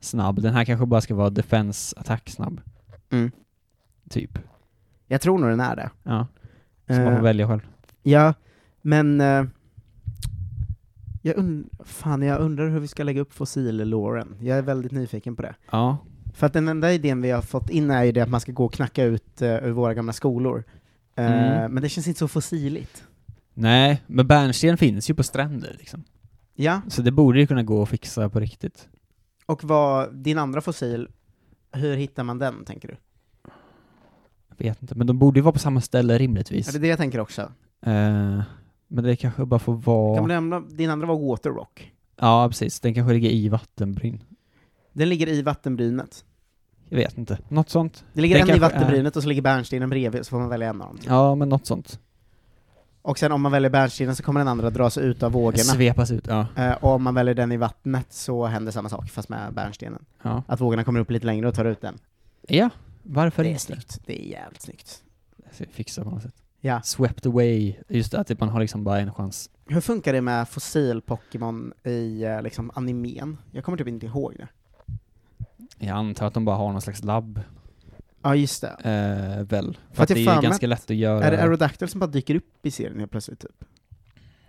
snabb. 0.01 0.43
Den 0.43 0.55
här 0.55 0.65
kanske 0.65 0.87
bara 0.87 1.01
ska 1.01 1.15
vara 1.15 1.31
defense 1.31 1.97
attack 2.01 2.31
snabb. 2.31 2.61
Mm. 3.11 3.31
Typ. 4.11 4.39
Jag 5.07 5.21
tror 5.21 5.39
nog 5.39 5.51
den 5.51 5.61
är 5.61 5.77
det. 5.77 5.91
Ja. 6.03 6.27
Så 6.87 6.93
man 6.93 7.07
Eh, 7.07 7.17
får 7.17 7.23
välja 7.23 7.49
själv. 7.49 7.61
Ja, 8.03 8.35
men... 8.83 9.21
Eh, 9.21 9.45
jag, 11.23 11.37
und- 11.39 11.69
fan, 11.85 12.23
jag 12.23 12.41
undrar 12.41 12.69
hur 12.69 12.81
vi 12.81 12.89
ska 12.89 13.03
lägga 13.03 13.21
upp 13.21 13.33
fossil-låren. 13.33 14.37
Jag 14.41 14.59
är 14.59 14.63
väldigt 14.63 14.93
nyfiken 14.93 15.37
på 15.37 15.43
det. 15.43 15.55
Ja. 15.71 15.99
För 16.33 16.47
att 16.47 16.53
den 16.53 16.69
enda 16.69 16.93
idén 16.93 17.23
vi 17.23 17.31
har 17.31 17.43
fått 17.43 17.71
in 17.71 17.91
är 17.91 18.05
ju 18.05 18.13
det 18.13 18.21
att 18.21 18.29
man 18.29 18.41
ska 18.41 18.53
gå 18.53 18.65
och 18.65 18.73
knacka 18.73 19.05
ut 19.05 19.43
uh, 19.43 19.49
ur 19.49 19.71
våra 19.71 19.95
gamla 19.95 20.13
skolor. 20.13 20.65
Eh, 21.17 21.33
Mm. 21.33 21.73
Men 21.75 21.83
det 21.83 21.89
känns 21.89 22.07
inte 22.09 22.19
så 22.19 22.29
fossiligt. 22.29 23.05
Nej, 23.55 24.03
men 24.07 24.27
bärnsten 24.27 24.77
finns 24.77 25.11
ju 25.11 25.15
på 25.15 25.23
stränder 25.23 25.77
liksom. 25.79 26.05
Ja, 26.55 26.81
Så 26.89 27.03
det 27.03 27.11
borde 27.11 27.41
ju 27.41 27.47
kunna 27.47 27.63
gå 27.63 27.83
att 27.83 27.89
fixa 27.89 28.29
på 28.29 28.41
riktigt. 28.41 28.89
och 29.47 29.65
vad, 29.65 30.15
din 30.15 30.39
andra 30.39 30.61
fossil, 30.61 31.09
hur 31.73 31.97
hittar 31.97 32.25
man 32.25 32.39
den, 32.39 32.65
tänker 32.65 32.89
du? 32.89 32.97
Jag 34.49 34.67
vet 34.67 34.83
inte, 34.83 34.95
men 34.95 35.07
de 35.07 35.19
borde 35.19 35.39
ju 35.39 35.43
vara 35.43 35.53
på 35.53 35.59
samma 35.59 35.81
ställe 35.81 36.19
rimligtvis. 36.19 36.67
Ja, 36.67 36.73
det 36.73 36.79
är 36.79 36.81
det 36.81 36.89
jag 36.89 36.99
tänker 36.99 37.21
också. 37.21 37.43
Eh, 37.87 38.43
men 38.89 39.05
det 39.05 39.17
kanske 39.17 39.45
bara 39.45 39.61
får 39.61 39.75
vara... 39.75 40.29
Kan 40.29 40.49
man 40.49 40.77
din 40.77 40.91
andra 40.91 41.07
var 41.07 41.29
Waterrock. 41.29 41.93
Ja, 42.21 42.49
precis. 42.49 42.81
Den 42.81 42.95
kanske 42.95 43.13
ligger 43.13 43.31
i 43.31 43.49
vattenbryn. 43.49 44.23
Den 44.93 45.09
ligger 45.09 45.29
i 45.29 45.43
vattenbrynet. 45.43 46.25
Jag 46.89 46.97
vet 46.97 47.19
inte. 47.19 47.39
Något 47.49 47.71
sånt. 47.71 48.05
Det 48.13 48.21
ligger 48.21 48.35
Den 48.35 48.43
en 48.43 48.57
i 48.57 48.61
kanske 48.61 48.79
vattenbrynet 48.79 49.17
och 49.17 49.23
så 49.23 49.29
ligger 49.29 49.43
bärnstenen 49.43 49.91
bredvid, 49.91 50.27
så 50.27 50.31
får 50.31 50.39
man 50.39 50.49
välja 50.49 50.69
en 50.69 50.83
av 50.83 50.89
dem. 50.89 50.99
Ja, 51.07 51.35
men 51.35 51.49
något 51.49 51.67
sånt. 51.67 52.01
Och 53.03 53.19
sen 53.19 53.33
om 53.33 53.43
man 53.43 53.53
väljer 53.53 53.71
bärnstenen 53.71 54.17
så 54.17 54.23
kommer 54.23 54.41
den 54.41 54.49
andra 54.49 54.71
dras 54.71 54.99
ut 54.99 55.23
av 55.23 55.33
vågorna. 55.33 55.59
Svepas 55.59 56.11
ut, 56.11 56.27
ja. 56.27 56.47
Eh, 56.57 56.73
och 56.73 56.91
om 56.91 57.03
man 57.03 57.15
väljer 57.15 57.35
den 57.35 57.53
i 57.53 57.57
vattnet 57.57 58.13
så 58.13 58.47
händer 58.47 58.73
samma 58.73 58.89
sak, 58.89 59.11
fast 59.11 59.29
med 59.29 59.55
bärnstenen. 59.55 60.05
Ja, 60.23 60.43
Att 60.47 60.61
vågorna 60.61 60.85
kommer 60.85 61.01
upp 61.01 61.11
lite 61.11 61.27
längre 61.27 61.49
och 61.49 61.55
tar 61.55 61.65
ut 61.65 61.81
den. 61.81 61.99
ja 62.49 62.71
varför 63.03 63.43
det 63.43 63.49
är 63.49 63.51
inte? 63.51 63.63
snyggt. 63.63 64.01
Det 64.07 64.27
är 64.27 64.31
jävligt 64.31 64.63
snyggt. 64.63 65.03
Fixa 65.71 66.05
på 66.05 66.11
något 66.11 66.23
sätt. 66.23 66.35
Ja. 66.61 66.83
Swept 66.83 67.27
away, 67.27 67.75
just 67.89 68.13
det, 68.13 68.19
att 68.19 68.27
typ 68.27 68.41
man 68.41 68.49
har 68.49 68.61
liksom 68.61 68.85
bara 68.85 69.01
en 69.01 69.13
chans. 69.15 69.51
Hur 69.67 69.81
funkar 69.81 70.13
det 70.13 70.21
med 70.21 70.47
fossil-Pokémon 70.49 71.73
i 71.85 72.23
eh, 72.25 72.43
liksom 72.43 72.71
animen? 72.75 73.39
Jag 73.51 73.65
kommer 73.65 73.79
typ 73.79 73.89
inte 73.89 74.07
ihåg 74.07 74.35
det. 74.39 74.49
Jag 75.85 75.97
antar 75.97 76.27
att 76.27 76.35
de 76.35 76.45
bara 76.45 76.57
har 76.57 76.73
någon 76.73 76.81
slags 76.83 77.05
labb, 77.05 77.41
Ja, 78.23 78.35
just 78.37 78.61
det. 78.63 78.69
eh, 78.69 79.45
väl. 79.45 79.79
För, 79.89 79.95
För 79.97 80.03
att 80.03 80.11
att 80.11 80.17
det 80.17 80.27
är 80.27 80.35
ju 80.37 80.41
ganska 80.43 80.67
lätt 80.67 80.91
att 80.91 80.97
göra. 80.97 81.25
Är 81.25 81.31
det 81.31 81.43
Aerodactyl 81.43 81.89
som 81.89 82.01
bara 82.01 82.07
dyker 82.11 82.35
upp 82.35 82.67
i 82.67 82.71
serien 82.71 82.99
helt 82.99 83.11
plötsligt, 83.11 83.41
typ? 83.41 83.65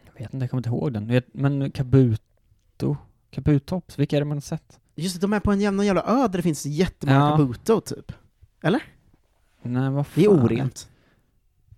Jag 0.06 0.14
vet 0.24 0.34
inte, 0.34 0.44
jag 0.44 0.50
kommer 0.50 0.60
inte 0.60 0.70
ihåg 0.70 0.94
den. 0.94 1.08
Vet- 1.08 1.34
Men 1.34 1.72
Kabuto? 1.72 2.98
Kabutops, 3.32 4.00
vilka 4.00 4.16
är 4.16 4.22
det 4.22 4.26
man 4.26 4.38
har 4.38 4.42
sett? 4.42 4.80
Just 4.96 5.16
det, 5.16 5.22
de 5.22 5.34
är 5.34 5.40
på 5.40 5.52
en 5.52 5.62
jävla 5.62 5.84
jävla 5.84 6.02
ö 6.02 6.28
där 6.28 6.30
det 6.38 6.42
finns 6.42 6.66
jättemånga 6.66 7.20
Ja. 7.20 7.38
Kabuto, 7.38 7.82
typ. 7.82 8.12
Nej, 9.62 9.90
vad 9.90 10.08
fan? 10.08 10.14
Det 10.24 10.26
är 10.26 10.30
orent. 10.46 10.90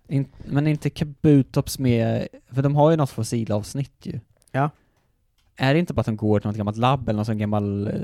In, 0.08 0.26
men 0.44 0.66
inte 0.66 0.90
Kabutops 0.90 1.78
med, 1.78 2.28
för 2.50 2.62
de 2.62 2.76
har 2.76 2.90
ju 2.90 2.96
något 2.96 3.10
fossilavsnitt 3.10 4.06
ju. 4.06 4.20
Ja. 4.52 4.70
Är 5.56 5.74
det 5.74 5.80
inte 5.80 5.94
bara 5.94 6.00
att 6.00 6.06
de 6.06 6.16
går 6.16 6.40
till 6.40 6.48
något 6.48 6.56
gammalt 6.56 6.76
labb 6.76 7.08
eller 7.08 7.16
någon 7.16 7.24
sån 7.26 7.38
gammal 7.38 7.86
eh, 7.86 7.94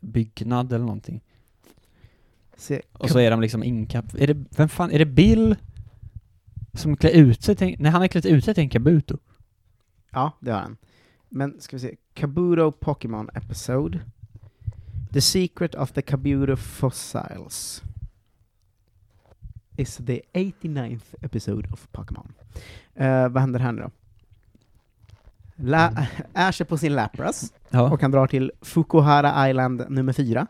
byggnad 0.00 0.72
eller 0.72 0.84
någonting? 0.84 1.20
Se, 2.56 2.82
Och 2.92 3.10
så 3.10 3.18
är 3.18 3.30
de 3.30 3.40
liksom 3.40 3.62
inkap... 3.62 4.04
Är 4.14 4.26
det, 4.26 4.44
vem 4.56 4.68
fan, 4.68 4.90
är 4.90 4.98
det 4.98 5.06
Bill 5.06 5.56
som 6.72 6.96
klär 6.96 7.10
ut 7.10 7.42
sig 7.42 7.56
till, 7.56 7.76
Nej, 7.78 7.90
han 7.92 8.00
har 8.00 8.08
klätt 8.08 8.26
ut 8.26 8.44
sig 8.44 8.54
till 8.54 8.62
en 8.62 8.70
Kabuto. 8.70 9.18
Ja, 10.10 10.32
det 10.40 10.50
har 10.50 10.60
han. 10.60 10.76
Men 11.28 11.60
ska 11.60 11.76
vi 11.76 11.80
se, 11.80 11.96
Kabuto 12.14 12.72
Pokémon 12.72 13.28
Episode. 13.34 14.00
The 15.12 15.20
Secret 15.20 15.74
of 15.74 15.92
the 15.92 16.02
Kabuto 16.02 16.56
Fossils. 16.56 17.82
Is 19.76 19.96
the 19.96 20.22
89th 20.32 21.14
episode 21.22 21.68
of 21.72 21.88
Pokémon. 21.92 22.32
Eh, 22.94 23.28
vad 23.28 23.40
händer 23.40 23.60
här 23.60 23.72
nu 23.72 23.82
då? 23.82 23.90
La- 25.64 26.06
Ash 26.32 26.60
är 26.60 26.64
på 26.64 26.78
sin 26.78 26.94
Lapras, 26.94 27.52
Ja. 27.70 27.90
och 27.92 28.02
han 28.02 28.10
drar 28.10 28.26
till 28.26 28.52
Fukuhara 28.60 29.48
Island 29.50 29.84
nummer 29.88 30.12
fyra. 30.12 30.46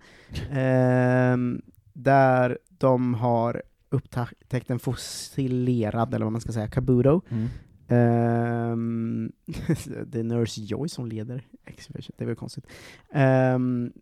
Ehm, 0.53 1.63
där 1.93 2.59
de 2.69 3.15
har 3.15 3.63
upptäckt 3.89 4.71
en 4.71 4.79
fossilerad, 4.79 6.15
eller 6.15 6.25
vad 6.27 6.33
man 6.33 6.41
ska 6.41 6.53
säga, 6.53 6.69
Kabuto. 6.69 7.21
Mm. 7.29 7.49
Ehm, 7.89 9.33
det 10.07 10.19
är 10.21 10.23
Nurse 10.25 10.61
Joy 10.61 10.89
som 10.89 11.07
leder 11.07 11.43
Expedition, 11.65 12.15
det 12.19 12.25
är 12.25 12.29
väl 12.29 12.37
konstigt. 12.37 12.67
Ehm, 13.13 13.93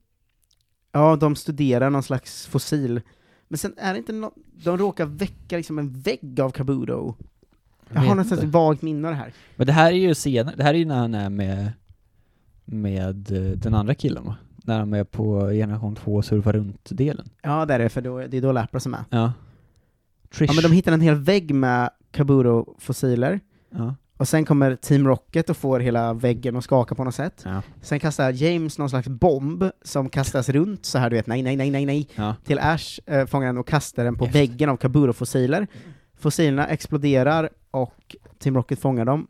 ja, 0.93 1.17
de 1.17 1.37
studerar 1.37 1.91
någon 1.91 2.03
slags 2.03 2.47
fossil, 2.47 3.01
men 3.49 3.59
sen 3.59 3.75
är 3.79 3.93
det 3.93 3.99
inte 3.99 4.13
nå 4.13 4.33
de 4.65 4.79
råkar 4.79 5.07
väcka 5.07 5.57
liksom 5.57 5.79
en 5.79 6.01
vägg 6.01 6.41
av 6.41 6.51
Kabuto. 6.51 7.15
Jag 7.93 8.01
har 8.01 8.15
slags 8.25 8.33
inte. 8.43 8.47
vagt 8.47 8.83
minne 8.83 9.09
av 9.09 9.15
det 9.15 9.19
här. 9.21 9.33
Men 9.57 9.67
det 9.67 9.73
här 9.73 9.93
är 9.93 9.97
ju 9.97 10.15
senare, 10.15 10.55
det 10.57 10.63
här 10.63 10.75
är 10.75 10.79
ju 10.79 10.85
när 10.85 10.99
han 10.99 11.15
är 11.15 11.31
med, 11.31 11.73
med 12.65 13.33
eh, 13.33 13.59
den 13.59 13.75
andra 13.75 13.95
killen 13.95 14.25
va? 14.25 14.37
När 14.65 14.79
han 14.79 14.95
är 14.95 15.05
på 15.05 15.49
generation 15.49 15.95
2 15.97 16.23
surfa 16.23 16.53
runt-delen. 16.53 17.29
Ja, 17.43 17.67
det 17.67 17.75
är 17.75 17.79
det, 17.79 17.89
för 17.89 18.01
då, 18.01 18.19
det 18.19 18.37
är 18.37 18.41
då 18.43 18.53
Lapras 18.53 18.83
som 18.83 18.95
är. 18.95 19.05
Ja. 19.11 19.33
Trish. 20.35 20.49
Ja, 20.49 20.55
men 20.55 20.63
de 20.63 20.73
hittar 20.73 20.93
en 20.93 21.01
hel 21.01 21.15
vägg 21.15 21.55
med 21.55 21.91
Kabuto-fossiler, 22.13 23.41
ja. 23.71 23.95
och 24.17 24.29
sen 24.29 24.45
kommer 24.45 24.77
Team 24.77 25.07
Rocket 25.07 25.51
och 25.51 25.57
får 25.57 25.81
hela 25.81 26.13
väggen 26.15 26.57
att 26.57 26.65
skaka 26.65 26.95
på 26.95 27.05
något 27.05 27.15
sätt. 27.15 27.43
Ja. 27.45 27.63
Sen 27.81 28.01
kastar 28.01 28.31
James 28.33 28.79
någon 28.79 28.91
slags 28.91 29.09
bomb 29.09 29.65
som 29.83 30.09
kastas 30.09 30.49
runt 30.49 30.85
så 30.87 30.99
här 30.99 31.11
du 31.11 31.17
vet, 31.17 31.27
nej, 31.27 31.43
nej, 31.43 31.57
nej, 31.57 31.71
nej, 31.71 31.87
nej, 31.87 32.09
Ja. 32.15 32.35
till 32.45 32.59
Ash, 32.59 33.01
äh, 33.07 33.27
fångar 33.27 33.47
den 33.47 33.59
och 33.59 33.69
kastar 33.69 34.05
den 34.05 34.17
på 34.17 34.25
Efter. 34.25 34.39
väggen 34.39 34.69
av 34.69 34.77
Kaburo-fossiler. 34.77 35.67
Fossilerna 36.19 36.67
exploderar 36.67 37.51
och 37.71 38.17
Team 38.39 38.55
Rocket 38.57 38.79
fångar 38.81 39.05
dem. 39.05 39.27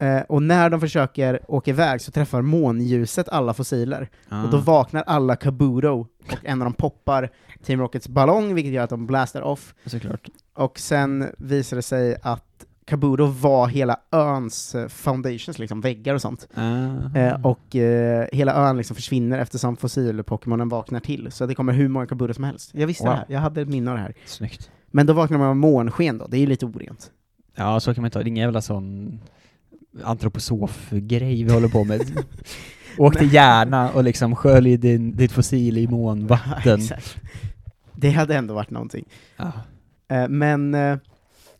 Eh, 0.00 0.20
och 0.28 0.42
när 0.42 0.70
de 0.70 0.80
försöker 0.80 1.40
åka 1.48 1.70
iväg 1.70 2.00
så 2.00 2.10
träffar 2.12 2.42
månljuset 2.42 3.28
alla 3.28 3.54
fossiler, 3.54 4.08
och 4.44 4.50
då 4.50 4.56
Ah. 4.56 4.60
vaknar 4.60 5.02
alla 5.06 5.36
Kaburo, 5.36 6.00
och 6.00 6.36
en 6.44 6.62
av 6.62 6.66
dem 6.66 6.72
poppar 6.74 7.30
Team 7.64 7.80
Rockets 7.80 8.08
ballong, 8.08 8.54
vilket 8.54 8.72
gör 8.72 8.84
att 8.84 8.90
de 8.90 9.06
blastar 9.06 9.42
off, 9.42 9.74
Såklart. 9.86 10.28
och 10.54 10.78
sen 10.78 11.26
visar 11.38 11.76
det 11.76 11.82
sig 11.82 12.16
att 12.22 12.44
Kaburo 12.84 13.26
var 13.26 13.66
hela 13.68 14.00
öns 14.12 14.74
eh, 14.74 14.88
foundations, 14.88 15.58
liksom 15.58 15.80
väggar 15.80 16.14
och 16.14 16.20
sånt. 16.22 16.48
Ah. 16.54 17.18
Eh, 17.18 17.46
och 17.46 17.76
eh, 17.76 18.26
hela 18.32 18.54
ön 18.54 18.76
liksom 18.76 18.96
försvinner 18.96 19.38
eftersom 19.38 19.76
fossil-Pokémonen 19.76 20.68
vaknar 20.68 21.00
till, 21.00 21.32
så 21.32 21.46
det 21.46 21.54
kommer 21.54 21.72
hur 21.72 21.88
många 21.88 22.06
Kabuto 22.06 22.34
som 22.34 22.44
helst. 22.44 22.70
Jag 22.74 22.86
visste 22.86 23.04
Wow. 23.04 23.12
det 23.12 23.18
här, 23.18 23.26
jag 23.28 23.40
hade 23.40 23.60
ett 23.60 23.68
minne 23.68 23.90
av 23.90 23.96
det 23.96 24.02
här. 24.02 24.14
Snyggt. 24.26 24.70
Men 24.90 25.06
då 25.06 25.12
vaknar 25.12 25.38
man 25.38 25.48
av 25.48 25.56
månsken 25.56 26.18
då, 26.18 26.26
det 26.26 26.36
är 26.36 26.40
ju 26.40 26.46
lite 26.46 26.66
orent. 26.66 27.10
Ja, 27.54 27.80
så 27.80 27.94
kan 27.94 28.02
man 28.02 28.10
ha. 28.14 28.20
Det 28.20 28.26
är 28.26 28.28
ingen 28.28 28.44
jävla 28.44 28.62
sån 28.62 29.20
antroposof-grej 30.02 31.44
vi 31.44 31.52
håller 31.52 31.68
på 31.68 31.84
med. 31.84 32.24
Åk 32.98 33.18
till 33.18 33.34
Järna 33.34 33.90
och 33.90 34.04
liksom 34.04 34.36
skölj 34.36 34.76
din, 34.76 35.16
ditt 35.16 35.32
fossil 35.32 35.78
i 35.78 35.86
månvatten. 35.90 36.80
Exakt. 36.80 37.16
Det 37.94 38.10
hade 38.10 38.36
ändå 38.36 38.54
varit 38.54 38.70
någonting. 38.70 39.04
Ja. 39.36 39.52
Eh, 40.08 40.28
men 40.28 40.74
eh, 40.74 40.98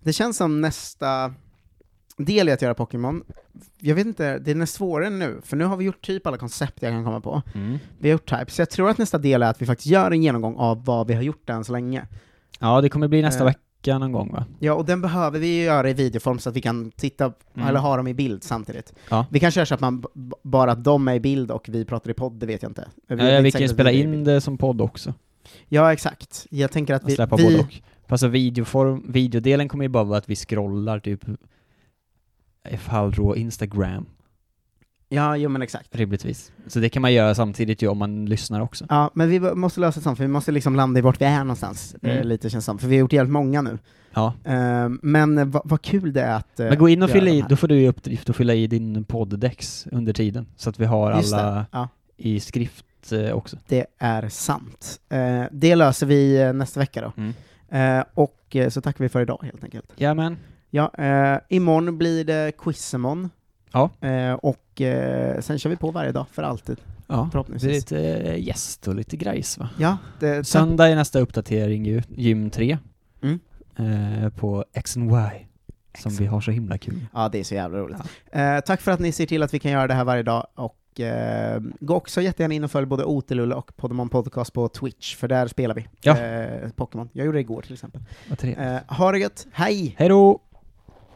det 0.01 0.12
känns 0.12 0.37
som 0.37 0.61
nästa 0.61 1.35
del 2.17 2.49
i 2.49 2.53
att 2.53 2.62
göra 2.62 2.75
Pokémon, 2.75 3.25
jag 3.79 3.95
vet 3.95 4.07
inte, 4.07 4.38
den 4.38 4.62
är 4.62 4.67
svårare 4.67 5.11
nu, 5.11 5.41
för 5.45 5.57
nu 5.57 5.64
har 5.64 5.77
vi 5.77 5.85
gjort 5.85 6.07
typ 6.07 6.27
alla 6.27 6.37
koncept 6.37 6.83
jag 6.83 6.93
kan 6.93 7.05
komma 7.05 7.21
på. 7.21 7.43
Mm. 7.55 7.79
Vi 7.99 8.09
har 8.09 8.12
gjort 8.12 8.31
type, 8.31 8.51
så 8.51 8.62
jag 8.62 8.71
tror 8.71 8.91
att 8.91 8.99
nästa 8.99 9.19
del 9.19 9.43
är 9.43 9.47
att 9.47 9.62
vi 9.62 9.67
faktiskt 9.67 9.87
gör 9.87 10.11
en 10.11 10.23
genomgång 10.23 10.57
av 10.57 10.85
vad 10.85 11.07
vi 11.07 11.14
har 11.14 11.23
gjort 11.23 11.51
än 11.51 11.64
så 11.64 11.73
länge. 11.73 12.07
Ja, 12.59 12.81
det 12.81 12.88
kommer 12.88 13.09
bli 13.09 13.23
nästa 13.23 13.40
Eh. 13.40 13.47
vecka 13.47 13.99
någon 13.99 14.12
gång 14.12 14.33
va? 14.33 14.44
Ja, 14.59 14.73
och 14.75 14.85
den 14.85 15.01
behöver 15.01 15.38
vi 15.38 15.47
ju 15.59 15.62
göra 15.64 15.90
i 15.90 15.94
videoform 15.94 16.38
så 16.38 16.49
att 16.49 16.57
vi 16.57 16.61
kan 16.61 16.90
titta, 16.90 17.33
Mm. 17.55 17.68
eller 17.68 17.81
ha 17.81 17.97
dem 17.97 18.07
i 18.09 18.14
bild 18.14 18.44
samtidigt. 18.44 18.92
Ja. 19.11 19.27
Vi 19.31 19.40
kan 19.40 19.51
köra 19.51 19.66
så 19.66 19.75
att 19.75 19.81
man 19.81 20.05
bara 20.42 20.73
att 20.73 20.85
de 20.85 21.09
är 21.09 21.14
i 21.14 21.21
bild 21.21 21.51
och 21.51 21.68
vi 21.73 21.85
pratar 21.85 22.11
i 22.11 22.14
podd, 22.14 22.33
det 22.33 22.47
vet 22.47 22.62
jag 22.62 22.71
inte. 22.71 22.88
Ja, 23.07 23.16
Det 23.16 23.23
är 23.33 23.42
vi 23.42 23.51
kan 23.53 23.61
ju 23.61 23.68
spela 23.68 23.90
vi 23.90 24.01
in 24.01 24.25
det 24.25 24.40
som 24.40 24.59
podd 24.59 24.81
också. 24.81 25.14
Ja, 25.68 25.92
exakt. 25.92 26.47
Jag 26.51 26.71
tänker 26.71 26.94
att 26.94 27.05
vi... 27.05 27.14
släppa 27.14 27.37
vi 27.37 27.42
både 27.44 27.59
och. 27.61 27.81
Alltså 28.09 28.29
videoform, 28.29 29.05
videodelen 29.12 29.68
kommer 29.68 29.85
ju 29.85 29.88
bara 29.88 30.05
vara 30.05 30.18
att 30.18 30.29
vi 30.31 30.37
scrollar 30.37 30.99
typ 31.01 31.25
Falrå 32.79 33.37
Instagram, 33.37 34.07
Ja, 35.09 35.37
jo 35.37 35.49
men 35.49 35.62
exakt. 35.62 35.94
rimligtvis. 35.97 36.53
Så 36.66 36.79
det 36.81 36.88
kan 36.88 37.03
man 37.03 37.12
göra 37.12 37.35
samtidigt 37.35 37.83
ju 37.83 37.88
om 37.88 37.99
man 37.99 38.27
lyssnar 38.27 38.61
också. 38.61 38.87
Ja, 38.88 39.11
men 39.14 39.29
vi 39.29 39.40
måste 39.40 39.81
lösa 39.81 39.99
ett 40.01 40.05
sånt, 40.05 40.16
för 40.18 40.25
vi 40.25 40.29
måste 40.29 40.53
liksom 40.53 40.77
landa 40.77 40.99
i 40.99 41.03
vart 41.03 41.21
vi 41.21 41.25
är 41.25 41.38
någonstans, 41.38 41.97
Mm. 42.03 42.16
eh, 42.18 42.25
lite 42.25 42.51
känns 42.51 42.64
som, 42.64 42.79
för 42.79 42.88
vi 42.88 42.94
har 42.97 43.01
gjort 43.01 43.12
jävligt 43.12 43.33
många 43.33 43.62
nu. 43.62 43.79
Ja. 44.14 44.35
Eh, 44.44 44.88
men 45.03 45.51
vad 45.51 45.62
vad 45.64 45.83
kul 45.83 46.12
det 46.12 46.23
är 46.23 46.35
att 46.37 46.61
eh, 46.61 46.68
Men 46.68 46.79
gå 46.79 46.88
in 46.88 47.03
och 47.03 47.11
fylla 47.11 47.31
i, 47.31 47.44
då 47.49 47.57
får 47.57 47.68
du 47.68 47.75
i 47.81 47.88
uppgift 47.88 48.31
att 48.31 48.37
fylla 48.37 48.55
i 48.55 48.66
din 48.66 49.05
podddex 49.05 49.87
under 49.92 50.12
tiden, 50.12 50.47
så 50.57 50.71
att 50.71 50.81
vi 50.81 50.85
har 50.85 51.16
Just 51.16 51.31
det, 51.31 51.40
alla 51.42 51.66
ja. 51.73 51.88
i 52.16 52.40
skrift 52.40 53.12
eh, 53.12 53.33
också. 53.33 53.57
Det 53.68 53.87
är 53.99 54.29
sant. 54.29 55.01
Det 55.51 55.75
löser 55.77 56.07
vi 56.07 56.53
nästa 56.53 56.81
vecka 56.81 57.01
då. 57.01 57.12
Mm. 57.16 58.05
Och 58.14 58.57
så 58.71 58.81
tackar 58.81 59.05
vi 59.05 59.09
för 59.09 59.21
idag 59.21 59.40
helt 59.42 59.64
enkelt. 59.64 59.92
Jajamän. 59.97 60.37
Ja, 60.71 60.94
eh, 60.99 61.38
imorgon 61.49 61.99
blir 61.99 62.25
det 62.25 62.53
quizemon. 62.59 63.31
Ja. 63.72 63.90
Eh, 64.09 64.33
och 64.33 64.81
eh, 64.81 65.40
sen 65.40 65.59
kör 65.59 65.70
vi 65.70 65.76
på 65.76 65.90
varje 65.90 66.12
dag 66.12 66.26
för 66.33 66.42
alltid, 66.42 66.81
Ja. 67.07 67.16
Det 67.16 67.20
är 67.22 67.31
förhoppningsvis. 67.31 67.74
lite 67.74 68.00
eh, 68.18 68.44
gäst 68.46 68.88
och 68.88 68.94
lite 68.94 69.16
grejs 69.16 69.59
va? 69.59 69.68
Ja, 69.78 69.96
det, 70.20 70.46
Söndag 70.46 70.88
är 70.88 70.96
nästa 70.96 71.20
uppdatering 71.20 71.87
ju, 71.87 72.02
gym 72.09 72.50
3. 72.50 72.78
Mm. 73.22 73.40
Eh, 73.76 74.28
på 74.31 74.64
X 74.72 74.96
and 74.96 75.11
Y. 75.11 75.44
Som 75.98 76.12
vi 76.12 76.26
har 76.26 76.40
så 76.40 76.50
himla 76.50 76.78
kul. 76.78 77.07
ja, 77.14 77.28
det 77.28 77.38
är 77.40 77.44
så 77.44 77.54
jävla 77.54 77.78
roligt. 77.78 77.98
Eh, 78.33 78.61
tack 78.61 78.81
för 78.81 78.92
att 78.92 79.00
ni 79.00 79.12
ser 79.12 79.26
till 79.26 79.42
att 79.42 79.54
vi 79.54 79.59
kan 79.59 79.70
göra 79.70 79.87
det 79.87 79.94
här 79.94 80.04
varje 80.04 80.22
dag, 80.22 80.46
och 80.54 80.74
gå 81.81 81.94
också 81.94 82.20
jättegärna 82.22 82.54
in 82.54 82.64
och 82.64 82.70
följ 82.70 82.87
både 82.87 83.04
Otelulle 83.04 83.54
och 83.54 83.76
Podemon 83.76 84.09
Podcast 84.09 84.52
på 84.52 84.68
Twitch, 84.68 85.16
för 85.16 85.28
där 85.28 85.46
spelar 85.46 85.74
vi 85.74 85.87
Ja. 86.00 86.16
Pokémon. 86.76 87.09
Jag 87.12 87.26
gjorde 87.26 87.38
det 87.38 87.40
igår 87.42 87.62
till 87.62 87.72
exempel. 87.72 88.00
Eh, 88.42 88.76
ha 88.96 89.12
det 89.12 89.18
gött, 89.18 89.46
hej! 89.52 89.94
Hej 89.98 90.09
då! 90.09 90.40